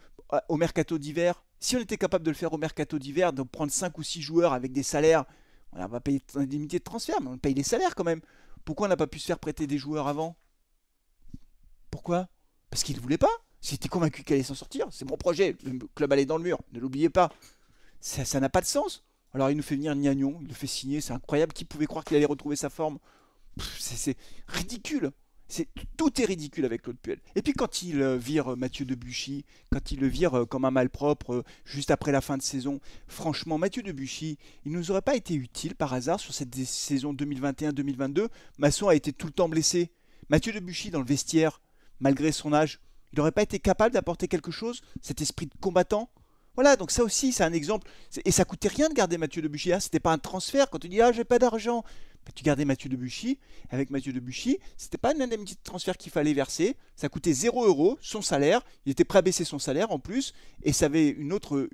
au 0.49 0.57
mercato 0.57 0.99
d'hiver, 0.99 1.43
si 1.61 1.77
on 1.77 1.81
était 1.81 1.97
capable 1.97 2.25
de 2.25 2.31
le 2.31 2.37
faire 2.37 2.53
au 2.53 2.59
mercato 2.59 2.99
d'hiver, 2.99 3.33
de 3.33 3.43
prendre 3.43 3.73
5 3.73 3.97
ou 3.99 4.03
6 4.03 4.23
joueurs 4.23 4.53
avec 4.53 4.73
des 4.73 4.83
salaires, 4.83 5.25
on 5.73 5.87
va 5.87 6.01
payer 6.01 6.23
des 6.33 6.41
indemnités 6.41 6.79
de 6.79 6.85
transfert, 6.85 7.21
mais 7.21 7.29
on 7.29 7.39
paye 7.39 7.55
les 7.55 7.63
salaires 7.63 7.95
quand 7.95 8.05
même. 8.05 8.21
Pourquoi 8.65 8.87
on 8.87 8.91
n'a 8.91 8.97
pas 8.97 9.07
pu 9.07 9.19
se 9.19 9.27
faire 9.27 9.39
prêter 9.39 9.67
des 9.67 9.79
joueurs 9.79 10.09
avant? 10.09 10.37
Pourquoi? 11.91 12.29
Parce 12.71 12.83
qu'il 12.83 12.97
ne 12.97 13.01
voulait 13.01 13.19
pas. 13.19 13.31
S'il 13.61 13.75
était 13.77 13.89
convaincu 13.89 14.23
qu'elle 14.23 14.37
allait 14.37 14.45
s'en 14.45 14.55
sortir, 14.55 14.87
c'est 14.91 15.09
mon 15.09 15.17
projet. 15.17 15.57
Le 15.65 15.79
club 15.95 16.13
allait 16.13 16.27
dans 16.27 16.37
le 16.37 16.45
mur, 16.45 16.61
ne 16.73 16.81
l'oubliez 16.81 17.11
pas. 17.11 17.33
Ça 18.01 18.41
n'a 18.41 18.49
pas 18.49 18.61
de 18.61 18.67
sens. 18.67 19.05
Alors 19.35 19.51
il 19.51 19.57
nous 19.57 19.63
fait 19.63 19.75
venir 19.75 19.95
Niagnon, 19.95 20.39
il 20.41 20.49
le 20.49 20.55
fait 20.55 20.67
signer, 20.67 21.01
c'est 21.01 21.13
incroyable. 21.13 21.53
Qui 21.53 21.65
pouvait 21.65 21.87
croire 21.87 22.05
qu'il 22.05 22.17
allait 22.17 22.27
retrouver 22.27 22.57
sa 22.57 22.71
forme? 22.71 22.99
C'est 23.79 24.17
ridicule. 24.47 25.11
Tout 25.97 26.21
est 26.21 26.27
ridicule 26.27 26.65
avec 26.65 26.83
Claude 26.83 26.99
Puel. 26.99 27.21
Et 27.35 27.43
puis 27.43 27.55
quand 27.55 27.83
il 27.83 28.03
euh, 28.03 28.17
vire 28.17 28.53
euh, 28.53 28.57
Mathieu 28.57 28.85
Debuchy, 28.85 29.45
quand 29.73 29.93
il 29.93 30.01
le 30.01 30.07
vire 30.07 30.39
euh, 30.39 30.45
comme 30.45 30.65
un 30.65 30.71
malpropre 30.71 31.43
juste 31.65 31.91
après 31.91 32.13
la 32.13 32.21
fin 32.21 32.37
de 32.37 32.43
saison, 32.43 32.81
franchement, 33.07 33.57
Mathieu 33.57 33.83
Debuchy, 33.83 34.39
il 34.67 34.73
nous 34.73 34.91
aurait 34.91 35.03
pas 35.03 35.17
été 35.17 35.35
utile 35.35 35.75
par 35.75 35.95
hasard 35.95 36.21
sur 36.21 36.35
cette 36.35 36.55
saison 36.55 37.15
2021-2022. 37.15 38.29
Masson 38.59 38.89
a 38.89 38.95
été 38.95 39.13
tout 39.13 39.27
le 39.27 39.33
temps 39.33 39.49
blessé. 39.49 39.91
Mathieu 40.29 40.53
Debuchy 40.53 40.91
dans 40.91 41.01
le 41.01 41.07
vestiaire, 41.07 41.63
malgré 42.01 42.31
son 42.31 42.53
âge, 42.53 42.81
il 43.13 43.19
n'aurait 43.19 43.33
pas 43.33 43.43
été 43.43 43.59
capable 43.59 43.95
d'apporter 43.95 44.29
quelque 44.29 44.51
chose, 44.51 44.83
cet 45.01 45.23
esprit 45.23 45.47
de 45.47 45.55
combattant? 45.61 46.11
Voilà, 46.59 46.75
donc 46.75 46.91
ça 46.91 47.05
aussi, 47.05 47.31
c'est 47.31 47.45
un 47.45 47.53
exemple. 47.53 47.89
Et 48.25 48.33
ça 48.33 48.45
coûtait 48.45 48.67
rien 48.67 48.89
de 48.89 48.95
garder 48.95 49.17
Mathieu 49.17 49.41
Debuchy. 49.41 49.73
Hein. 49.73 49.79
C'était 49.79 50.01
pas 50.01 50.11
un 50.11 50.19
transfert. 50.19 50.69
Quand 50.71 50.81
tu 50.81 50.89
dis 50.89 51.01
ah 51.01 51.13
j'ai 51.13 51.23
pas 51.23 51.39
d'argent, 51.39 51.85
tu 52.35 52.43
gardais 52.43 52.65
Mathieu 52.65 52.91
Debuchy. 52.91 53.39
Avec 53.71 53.91
Mathieu 53.91 54.13
Debuchy, 54.13 54.59
c'était 54.77 54.99
pas 54.99 55.15
une 55.15 55.23
indemnité 55.23 55.55
de 55.55 55.61
transfert 55.63 55.97
qu'il 55.97 56.11
fallait 56.11 56.35
verser. 56.35 56.75
Ça 56.97 57.09
coûtait 57.09 57.33
0 57.33 57.65
euros, 57.65 57.97
son 58.01 58.23
salaire. 58.23 58.63
Il 58.87 58.91
était 58.91 59.05
prêt 59.05 59.21
à 59.21 59.23
baisser 59.23 59.45
son 59.45 59.61
salaire 59.61 59.93
en 59.93 60.01
plus. 60.01 60.33
Et 60.65 60.73
ça 60.73 60.87
avait 60.87 61.11
une 61.11 61.33
autre. 61.33 61.69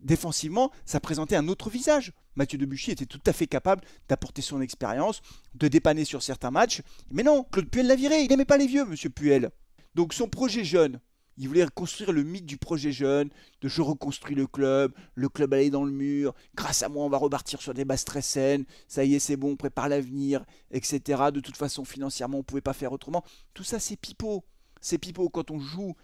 défensivement, 0.00 0.70
ça 0.84 1.00
présentait 1.00 1.34
un 1.34 1.48
autre 1.48 1.68
visage. 1.68 2.12
Mathieu 2.36 2.58
Debuchy 2.58 2.92
était 2.92 3.04
tout 3.04 3.22
à 3.26 3.32
fait 3.32 3.48
capable 3.48 3.82
d'apporter 4.08 4.42
son 4.42 4.60
expérience, 4.60 5.22
de 5.56 5.66
dépanner 5.66 6.04
sur 6.04 6.22
certains 6.22 6.52
matchs. 6.52 6.82
Mais 7.10 7.24
non, 7.24 7.42
Claude 7.42 7.68
Puel 7.68 7.88
l'a 7.88 7.96
viré. 7.96 8.22
Il 8.22 8.28
n'aimait 8.28 8.44
pas 8.44 8.58
les 8.58 8.68
vieux, 8.68 8.84
monsieur 8.84 9.10
Puel. 9.10 9.50
Donc 9.96 10.14
son 10.14 10.28
projet 10.28 10.62
jeune, 10.62 11.00
il 11.38 11.48
voulait 11.48 11.64
reconstruire 11.64 12.12
le 12.12 12.22
mythe 12.22 12.46
du 12.46 12.56
projet 12.56 12.92
jeune, 12.92 13.30
de 13.60 13.68
je 13.68 13.82
reconstruis 13.82 14.34
le 14.34 14.46
club, 14.46 14.92
le 15.14 15.28
club 15.28 15.52
allait 15.54 15.70
dans 15.70 15.84
le 15.84 15.92
mur, 15.92 16.34
grâce 16.54 16.82
à 16.82 16.88
moi 16.88 17.04
on 17.04 17.08
va 17.08 17.18
repartir 17.18 17.60
sur 17.60 17.74
des 17.74 17.84
bases 17.84 18.04
très 18.04 18.22
saines, 18.22 18.64
ça 18.88 19.04
y 19.04 19.14
est 19.14 19.18
c'est 19.18 19.36
bon, 19.36 19.52
on 19.52 19.56
prépare 19.56 19.88
l'avenir, 19.88 20.44
etc. 20.70 21.24
De 21.32 21.40
toute 21.40 21.56
façon 21.56 21.84
financièrement 21.84 22.38
on 22.38 22.40
ne 22.40 22.44
pouvait 22.44 22.60
pas 22.60 22.72
faire 22.72 22.92
autrement. 22.92 23.24
Tout 23.54 23.64
ça 23.64 23.78
c'est 23.78 23.96
pipeau. 23.96 24.44
C'est 24.80 24.98
pipeau 24.98 25.28
quand 25.28 25.50
on 25.50 25.58
joue 25.58 25.94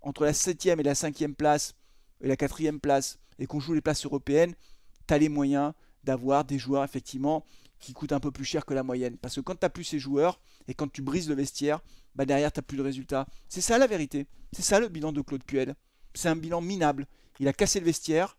entre 0.00 0.24
la 0.24 0.32
7e 0.32 0.80
et 0.80 0.82
la 0.82 0.94
5e 0.94 1.34
place 1.34 1.74
et 2.20 2.28
la 2.28 2.36
4e 2.36 2.78
place 2.78 3.18
et 3.38 3.46
qu'on 3.46 3.60
joue 3.60 3.74
les 3.74 3.80
places 3.80 4.04
européennes, 4.04 4.54
tu 5.06 5.18
les 5.18 5.28
moyens 5.28 5.72
d'avoir 6.04 6.44
des 6.44 6.58
joueurs 6.58 6.84
effectivement 6.84 7.44
qui 7.84 7.92
coûtent 7.92 8.12
un 8.12 8.20
peu 8.20 8.30
plus 8.30 8.44
cher 8.44 8.64
que 8.64 8.74
la 8.74 8.82
moyenne. 8.82 9.16
Parce 9.18 9.36
que 9.36 9.40
quand 9.40 9.58
tu 9.58 9.68
plus 9.68 9.84
ces 9.84 9.98
joueurs 9.98 10.40
et 10.68 10.74
quand 10.74 10.90
tu 10.90 11.02
brises 11.02 11.28
le 11.28 11.34
vestiaire, 11.34 11.80
bah 12.14 12.24
derrière, 12.24 12.52
tu 12.52 12.62
plus 12.62 12.76
de 12.76 12.82
résultats. 12.82 13.26
C'est 13.48 13.60
ça 13.60 13.78
la 13.78 13.86
vérité. 13.86 14.26
C'est 14.52 14.62
ça 14.62 14.80
le 14.80 14.88
bilan 14.88 15.12
de 15.12 15.20
Claude 15.20 15.44
Puel. 15.44 15.74
C'est 16.14 16.28
un 16.28 16.36
bilan 16.36 16.60
minable. 16.60 17.06
Il 17.40 17.48
a 17.48 17.52
cassé 17.52 17.80
le 17.80 17.86
vestiaire, 17.86 18.38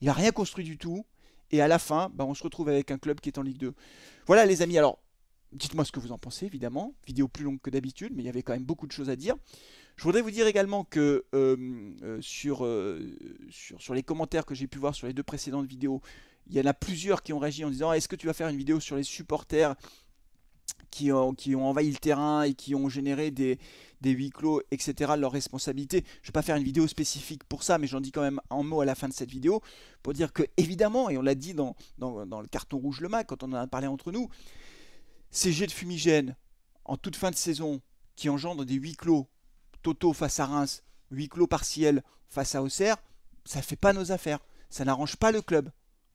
il 0.00 0.06
n'a 0.06 0.12
rien 0.12 0.32
construit 0.32 0.64
du 0.64 0.78
tout, 0.78 1.06
et 1.52 1.60
à 1.60 1.68
la 1.68 1.78
fin, 1.78 2.10
bah, 2.12 2.24
on 2.24 2.34
se 2.34 2.42
retrouve 2.42 2.68
avec 2.68 2.90
un 2.90 2.98
club 2.98 3.20
qui 3.20 3.28
est 3.28 3.38
en 3.38 3.42
Ligue 3.42 3.58
2. 3.58 3.74
Voilà 4.26 4.44
les 4.44 4.62
amis, 4.62 4.78
alors 4.78 4.98
dites-moi 5.52 5.84
ce 5.84 5.92
que 5.92 6.00
vous 6.00 6.12
en 6.12 6.18
pensez 6.18 6.46
évidemment. 6.46 6.94
Vidéo 7.06 7.28
plus 7.28 7.44
longue 7.44 7.60
que 7.60 7.70
d'habitude, 7.70 8.12
mais 8.14 8.22
il 8.22 8.26
y 8.26 8.28
avait 8.28 8.42
quand 8.42 8.52
même 8.52 8.64
beaucoup 8.64 8.86
de 8.86 8.92
choses 8.92 9.10
à 9.10 9.16
dire. 9.16 9.36
Je 9.96 10.02
voudrais 10.02 10.20
vous 10.20 10.30
dire 10.30 10.46
également 10.46 10.84
que 10.84 11.24
euh, 11.34 11.56
euh, 12.02 12.18
sur, 12.20 12.66
euh, 12.66 13.16
sur, 13.48 13.80
sur, 13.80 13.94
les 13.94 14.02
commentaires 14.02 14.44
que 14.44 14.54
j'ai 14.54 14.66
pu 14.66 14.78
voir 14.78 14.94
sur 14.94 15.06
les 15.06 15.14
deux 15.14 15.22
précédentes 15.22 15.66
vidéos, 15.66 16.02
il 16.48 16.56
y 16.56 16.60
en 16.60 16.66
a 16.66 16.74
plusieurs 16.74 17.22
qui 17.22 17.32
ont 17.32 17.38
réagi 17.38 17.64
en 17.64 17.70
disant 17.70 17.92
Est-ce 17.92 18.08
que 18.08 18.16
tu 18.16 18.26
vas 18.26 18.32
faire 18.32 18.48
une 18.48 18.56
vidéo 18.56 18.80
sur 18.80 18.96
les 18.96 19.02
supporters 19.02 19.74
qui 20.90 21.12
ont, 21.12 21.34
envahi 21.56 21.90
le 21.90 21.96
terrain 21.96 22.42
et 22.42 22.54
qui 22.54 22.74
ont 22.74 22.88
généré 22.88 23.30
des, 23.30 23.58
huis 24.04 24.30
clos, 24.30 24.62
etc., 24.70 25.12
leur 25.18 25.32
responsabilité? 25.32 26.04
Je 26.22 26.22
ne 26.22 26.26
vais 26.28 26.32
pas 26.32 26.42
faire 26.42 26.56
une 26.56 26.64
vidéo 26.64 26.86
spécifique 26.86 27.44
pour 27.44 27.62
ça, 27.62 27.78
mais 27.78 27.86
j'en 27.86 28.00
dis 28.00 28.12
quand 28.12 28.22
même 28.22 28.40
un 28.50 28.62
mot 28.62 28.80
à 28.80 28.84
la 28.84 28.94
fin 28.94 29.08
de 29.08 29.12
cette 29.12 29.30
vidéo 29.30 29.60
pour 30.02 30.12
dire 30.12 30.32
que, 30.32 30.42
évidemment, 30.56 31.10
et 31.10 31.18
on 31.18 31.22
l'a 31.22 31.34
dit 31.34 31.54
dans, 31.54 31.76
dans, 31.98 32.40
le 32.40 32.48
carton 32.48 32.78
rouge 32.78 33.00
Le 33.00 33.08
Mac 33.08 33.26
quand 33.26 33.42
on 33.42 33.52
en 33.52 33.56
a 33.56 33.66
parlé 33.66 33.86
entre 33.86 34.12
nous, 34.12 34.28
ces 35.30 35.52
jets 35.52 35.66
de 35.66 35.72
fumigène 35.72 36.36
en 36.84 36.96
toute 36.96 37.16
fin 37.16 37.30
de 37.30 37.36
saison 37.36 37.80
qui 38.14 38.28
engendrent 38.28 38.64
des 38.64 38.74
huis 38.74 38.96
clos 38.96 39.26
totaux 39.82 40.12
face 40.12 40.40
à 40.40 40.46
Reims, 40.46 40.82
huis 41.10 41.28
clos 41.28 41.46
partiels 41.46 42.02
face 42.28 42.54
à 42.54 42.62
Auxerre, 42.62 42.96
ça 43.44 43.58
ne 43.58 43.64
fait 43.64 43.76
pas 43.76 43.92
nos 43.92 44.12
affaires. 44.12 44.40
Ça 44.68 44.84
n'arrange 44.84 45.16
pas 45.16 45.30
le 45.30 45.42
club. 45.42 45.70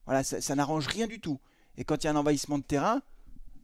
Voilà, 0.06 0.24
ça, 0.24 0.56
n'arrange 0.56 0.88
rien 0.88 1.08
du 1.08 1.20
tout. 1.20 1.40
Et 1.78 1.84
quand 1.84 2.04
il 2.04 2.06
y 2.06 2.08
a 2.08 2.12
un 2.12 2.16
envahissement 2.16 2.58
de 2.58 2.64
terrain, 2.64 3.02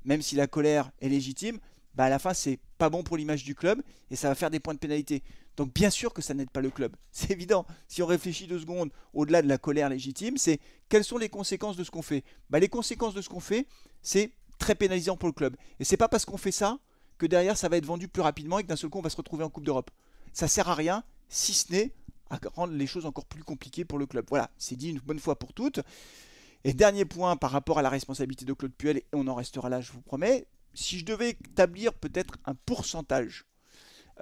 même 0.06 0.21
si 0.21 0.36
la 0.36 0.47
colère 0.47 0.91
est 1.02 1.10
légitime, 1.10 1.60
bah 1.95 2.06
à 2.06 2.10
la 2.10 2.19
fin 2.19 2.34
c'est 2.34 2.60
pas 2.78 2.89
bon 2.89 3.04
pour 3.04 3.17
l'image 3.17 3.43
du 3.43 3.56
club 3.56 3.82
et 4.12 4.15
ça 4.15 4.30
va 4.30 4.36
faire 4.36 4.52
des 4.52 4.60
points 4.60 4.76
de 4.76 4.80
pénalité. 4.80 5.23
Donc 5.58 5.73
bien 5.73 5.89
sûr 5.89 6.13
que 6.13 6.21
ça 6.21 6.36
n'aide 6.36 6.52
pas 6.52 6.62
le 6.62 6.69
club. 6.69 6.95
C'est 7.12 7.32
évident. 7.32 7.65
Si 7.88 8.04
on 8.04 8.06
réfléchit 8.06 8.45
deux 8.45 8.60
secondes 8.60 8.91
au-delà 9.13 9.41
de 9.41 9.47
la 9.47 9.58
colère 9.58 9.89
légitime, 9.89 10.38
c'est 10.38 10.60
quelles 10.88 11.04
sont 11.04 11.17
les 11.17 11.30
conséquences 11.30 11.76
de 11.76 11.84
ce 11.84 11.89
qu'on 11.89 12.04
fait? 12.04 12.23
Bah, 12.52 12.60
Les 12.60 12.69
conséquences 12.69 13.15
de 13.15 13.21
ce 13.23 13.30
qu'on 13.30 13.39
fait, 13.39 13.65
c'est 14.04 14.32
très 14.60 14.76
pénalisant 14.76 15.17
pour 15.17 15.28
le 15.28 15.34
club. 15.34 15.58
Et 15.80 15.84
c'est 15.84 15.97
pas 15.97 16.08
parce 16.08 16.26
qu'on 16.26 16.38
fait 16.38 16.52
ça 16.52 16.78
que 17.17 17.26
derrière 17.26 17.58
ça 17.58 17.67
va 17.67 17.78
être 17.78 17.86
vendu 17.86 18.08
plus 18.08 18.21
rapidement 18.21 18.60
et 18.60 18.63
que 18.63 18.67
d'un 18.67 18.76
seul 18.76 18.91
coup 18.91 19.00
on 19.00 19.02
va 19.02 19.10
se 19.10 19.17
retrouver 19.17 19.43
en 19.43 19.50
Coupe 19.50 19.65
d'Europe. 19.65 19.89
Ça 20.32 20.47
sert 20.47 20.69
à 20.69 20.76
rien, 20.76 21.04
si 21.30 21.54
ce 21.54 21.71
n'est 21.71 21.91
à 22.30 22.39
rendre 22.54 22.73
les 22.73 22.88
choses 22.88 23.06
encore 23.06 23.26
plus 23.26 23.43
compliquées 23.43 23.86
pour 23.86 23.97
le 23.97 24.06
club. 24.06 24.26
Voilà, 24.30 24.52
c'est 24.58 24.76
dit 24.76 24.89
une 24.89 25.00
bonne 25.00 25.19
fois 25.19 25.39
pour 25.39 25.54
toutes. 25.54 25.80
Et 26.63 26.74
dernier 26.74 27.06
point 27.06 27.36
par 27.38 27.52
rapport 27.52 27.80
à 27.80 27.82
la 27.82 27.89
responsabilité 27.89 28.46
de 28.46 28.54
Claude 28.54 28.74
Puel, 28.74 28.98
et 28.98 29.06
on 29.13 29.28
en 29.28 29.36
restera 29.36 29.70
là, 29.70 29.82
je 29.82 29.91
vous 29.91 30.02
promets, 30.02 30.48
si 30.74 31.00
je 31.00 31.06
devais 31.06 31.32
établir 31.32 31.93
peut-être 31.93 32.38
un 32.46 32.56
pourcentage 32.56 33.46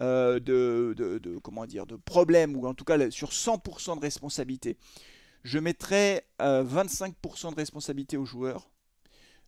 euh, 0.02 0.40
de, 0.40 1.40
comment 1.44 1.66
dire, 1.66 1.86
de 1.86 1.96
problèmes, 1.96 2.56
ou 2.56 2.68
en 2.68 2.74
tout 2.74 2.86
cas 2.86 3.10
sur 3.10 3.30
100% 3.30 3.96
de 3.96 4.02
responsabilité, 4.02 4.78
je 5.44 5.60
mettrais 5.60 6.26
25% 6.40 7.52
de 7.52 7.56
responsabilité 7.56 8.18
aux 8.18 8.26
joueurs, 8.26 8.70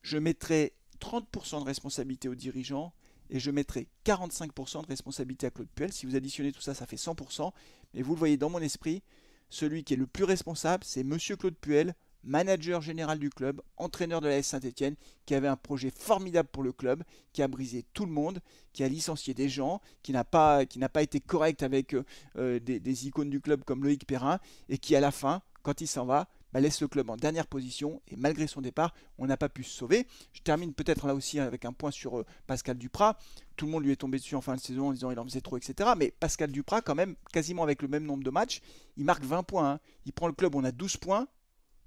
je 0.01 0.17
mettrais 0.17 0.73
30% 1.01 1.61
de 1.61 1.65
responsabilité 1.65 2.29
aux 2.29 2.35
dirigeants, 2.35 2.93
et 3.29 3.39
je 3.39 3.51
mettrai 3.51 3.87
45% 4.05 4.83
de 4.83 4.87
responsabilité 4.87 5.47
à 5.47 5.51
Claude 5.51 5.67
Puel. 5.75 5.91
Si 5.91 6.05
vous 6.05 6.15
additionnez 6.15 6.51
tout 6.51 6.61
ça, 6.61 6.73
ça 6.73 6.85
fait 6.85 6.95
100%. 6.95 7.51
Mais 7.93 8.01
vous 8.01 8.13
le 8.13 8.19
voyez 8.19 8.37
dans 8.37 8.49
mon 8.49 8.59
esprit, 8.59 9.03
celui 9.49 9.83
qui 9.83 9.93
est 9.93 9.97
le 9.97 10.07
plus 10.07 10.23
responsable, 10.23 10.83
c'est 10.83 11.03
Monsieur 11.03 11.35
Claude 11.35 11.55
Puel, 11.55 11.93
manager 12.23 12.81
général 12.81 13.19
du 13.19 13.29
club, 13.29 13.61
entraîneur 13.77 14.21
de 14.21 14.27
la 14.27 14.37
S 14.37 14.47
Saint-Etienne, 14.47 14.95
qui 15.25 15.35
avait 15.35 15.47
un 15.47 15.55
projet 15.55 15.89
formidable 15.89 16.49
pour 16.51 16.63
le 16.63 16.71
club, 16.71 17.03
qui 17.33 17.41
a 17.41 17.47
brisé 17.47 17.85
tout 17.93 18.05
le 18.05 18.11
monde, 18.11 18.39
qui 18.73 18.83
a 18.83 18.87
licencié 18.87 19.33
des 19.33 19.49
gens, 19.49 19.81
qui 20.03 20.11
n'a 20.11 20.23
pas, 20.23 20.63
été 21.01 21.19
correct 21.19 21.63
avec 21.63 21.93
euh, 21.93 22.03
euh, 22.37 22.59
des, 22.59 22.79
des, 22.79 23.07
icônes 23.07 23.29
du 23.29 23.41
club 23.41 23.63
comme 23.63 23.83
Loïc 23.83 24.05
Perrin, 24.05 24.39
et 24.69 24.77
qui 24.77 24.95
à 24.95 24.99
la 24.99 25.11
fin, 25.11 25.41
quand 25.63 25.81
il 25.81 25.87
s'en 25.87 26.05
va, 26.05 26.27
bah, 26.53 26.61
laisse 26.61 26.81
le 26.81 26.87
club 26.87 27.09
en 27.09 27.17
dernière 27.17 27.45
position 27.45 28.01
et 28.07 28.15
malgré 28.15 28.47
son 28.47 28.61
départ, 28.61 28.93
on 29.17 29.27
n'a 29.27 29.37
pas 29.37 29.49
pu 29.49 29.63
se 29.63 29.75
sauver. 29.75 30.07
Je 30.33 30.41
termine 30.41 30.73
peut-être 30.73 31.05
là 31.05 31.13
aussi 31.13 31.39
avec 31.39 31.65
un 31.65 31.73
point 31.73 31.91
sur 31.91 32.19
euh, 32.19 32.25
Pascal 32.47 32.77
Duprat. 32.77 33.17
Tout 33.57 33.65
le 33.65 33.71
monde 33.71 33.83
lui 33.83 33.91
est 33.91 33.97
tombé 33.97 34.17
dessus 34.17 34.35
en 34.35 34.41
fin 34.41 34.55
de 34.55 34.59
saison 34.61 34.87
en 34.87 34.93
disant 34.93 35.11
il 35.11 35.19
en 35.19 35.25
faisait 35.25 35.41
trop, 35.41 35.57
etc. 35.57 35.91
Mais 35.97 36.11
Pascal 36.19 36.51
Duprat, 36.51 36.81
quand 36.81 36.95
même, 36.95 37.15
quasiment 37.33 37.63
avec 37.63 37.81
le 37.81 37.87
même 37.89 38.05
nombre 38.05 38.23
de 38.23 38.29
matchs, 38.29 38.61
il 38.95 39.03
marque 39.03 39.23
20 39.23 39.43
points. 39.43 39.73
Hein. 39.73 39.79
Il 40.05 40.13
prend 40.13 40.27
le 40.27 40.33
club, 40.33 40.55
on 40.55 40.63
a 40.63 40.71
12 40.71 40.97
points. 40.97 41.27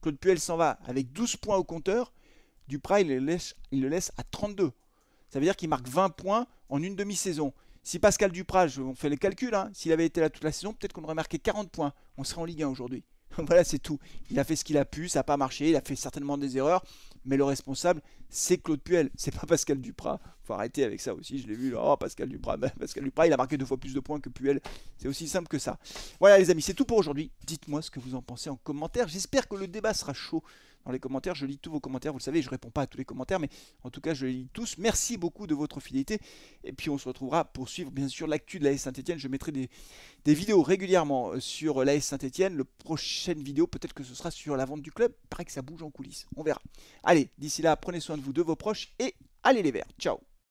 Claude 0.00 0.18
Puel 0.18 0.40
s'en 0.40 0.56
va 0.56 0.78
avec 0.84 1.12
12 1.12 1.36
points 1.36 1.56
au 1.56 1.64
compteur. 1.64 2.12
Duprat, 2.68 3.00
il 3.00 3.08
le 3.08 3.88
laisse, 3.88 4.12
à 4.16 4.22
32. 4.22 4.72
Ça 5.28 5.38
veut 5.38 5.44
dire 5.44 5.56
qu'il 5.56 5.68
marque 5.68 5.88
20 5.88 6.10
points 6.10 6.46
en 6.68 6.82
une 6.82 6.96
demi-saison. 6.96 7.52
Si 7.82 7.98
Pascal 7.98 8.30
Duprat, 8.30 8.66
on 8.78 8.94
fait 8.94 9.08
les 9.08 9.16
calculs, 9.16 9.54
hein, 9.54 9.70
s'il 9.72 9.92
avait 9.92 10.06
été 10.06 10.20
là 10.20 10.30
toute 10.30 10.44
la 10.44 10.52
saison, 10.52 10.72
peut-être 10.72 10.92
qu'on 10.92 11.04
aurait 11.04 11.14
marqué 11.14 11.38
40 11.38 11.70
points. 11.70 11.92
On 12.16 12.24
serait 12.24 12.40
en 12.40 12.44
Ligue 12.44 12.62
1 12.62 12.68
aujourd'hui. 12.68 13.04
voilà, 13.46 13.64
c'est 13.64 13.78
tout. 13.78 13.98
Il 14.30 14.38
a 14.38 14.44
fait 14.44 14.56
ce 14.56 14.64
qu'il 14.64 14.78
a 14.78 14.84
pu, 14.84 15.08
ça 15.08 15.20
n'a 15.20 15.24
pas 15.24 15.36
marché, 15.36 15.70
il 15.70 15.76
a 15.76 15.80
fait 15.80 15.96
certainement 15.96 16.38
des 16.38 16.56
erreurs, 16.56 16.84
mais 17.24 17.36
le 17.36 17.44
responsable, 17.44 18.02
c'est 18.28 18.58
Claude 18.58 18.80
Puel, 18.80 19.10
c'est 19.16 19.34
pas 19.34 19.46
Pascal 19.46 19.80
Duprat. 19.80 20.20
Faut 20.42 20.54
arrêter 20.54 20.84
avec 20.84 21.00
ça 21.00 21.14
aussi, 21.14 21.38
je 21.38 21.46
l'ai 21.46 21.54
vu, 21.54 21.74
oh 21.76 21.96
Pascal 21.96 22.28
Duprat, 22.28 22.58
Pascal 22.80 23.04
Duprat, 23.04 23.26
il 23.26 23.32
a 23.32 23.36
marqué 23.36 23.56
deux 23.56 23.66
fois 23.66 23.76
plus 23.76 23.94
de 23.94 24.00
points 24.00 24.20
que 24.20 24.28
Puel, 24.28 24.60
c'est 24.98 25.08
aussi 25.08 25.28
simple 25.28 25.48
que 25.48 25.58
ça. 25.58 25.78
Voilà 26.18 26.38
les 26.38 26.50
amis, 26.50 26.62
c'est 26.62 26.74
tout 26.74 26.84
pour 26.84 26.98
aujourd'hui. 26.98 27.30
Dites-moi 27.46 27.82
ce 27.82 27.90
que 27.90 28.00
vous 28.00 28.14
en 28.14 28.22
pensez 28.22 28.50
en 28.50 28.56
commentaire. 28.56 29.08
J'espère 29.08 29.48
que 29.48 29.56
le 29.56 29.68
débat 29.68 29.94
sera 29.94 30.12
chaud 30.12 30.42
dans 30.84 30.92
les 30.92 30.98
commentaires. 30.98 31.34
Je 31.34 31.46
lis 31.46 31.58
tous 31.58 31.70
vos 31.70 31.80
commentaires, 31.80 32.12
vous 32.12 32.18
le 32.18 32.22
savez, 32.22 32.42
je 32.42 32.50
réponds 32.50 32.70
pas 32.70 32.82
à 32.82 32.86
tous 32.86 32.98
les 32.98 33.04
commentaires, 33.04 33.40
mais 33.40 33.48
en 33.82 33.90
tout 33.90 34.00
cas, 34.00 34.14
je 34.14 34.26
les 34.26 34.32
lis 34.32 34.48
tous. 34.52 34.78
Merci 34.78 35.16
beaucoup 35.16 35.46
de 35.46 35.54
votre 35.54 35.80
fidélité. 35.80 36.18
Et 36.64 36.72
puis, 36.72 36.90
on 36.90 36.98
se 36.98 37.08
retrouvera 37.08 37.44
pour 37.44 37.68
suivre, 37.68 37.90
bien 37.90 38.08
sûr, 38.08 38.26
l'actu 38.26 38.58
de 38.58 38.64
l'AS 38.64 38.78
Saint-Etienne. 38.78 39.18
Je 39.18 39.28
mettrai 39.28 39.52
des, 39.52 39.68
vidéos 40.26 40.62
régulièrement 40.62 41.32
euh, 41.32 41.40
sur 41.40 41.84
l'AS 41.84 42.00
Saint-Etienne. 42.00 42.54
Le 42.54 42.64
prochaine 42.64 43.42
vidéo, 43.42 43.66
peut-être 43.66 43.94
que 43.94 44.04
ce 44.04 44.14
sera 44.14 44.30
sur 44.30 44.56
la 44.56 44.64
vente 44.64 44.82
du 44.82 44.92
club. 44.92 45.12
Il 45.24 45.28
paraît 45.28 45.44
que 45.44 45.52
ça 45.52 45.62
bouge 45.62 45.82
en 45.82 45.90
coulisses. 45.90 46.26
On 46.36 46.42
verra. 46.42 46.60
Allez, 47.02 47.30
d'ici 47.38 47.62
là, 47.62 47.76
prenez 47.76 48.00
soin 48.00 48.16
de 48.16 48.22
vous, 48.22 48.32
de 48.32 48.42
vos 48.42 48.56
proches 48.56 48.92
et 48.98 49.14
allez 49.42 49.62
les 49.62 49.70
verts. 49.72 49.88
Ciao 49.98 50.29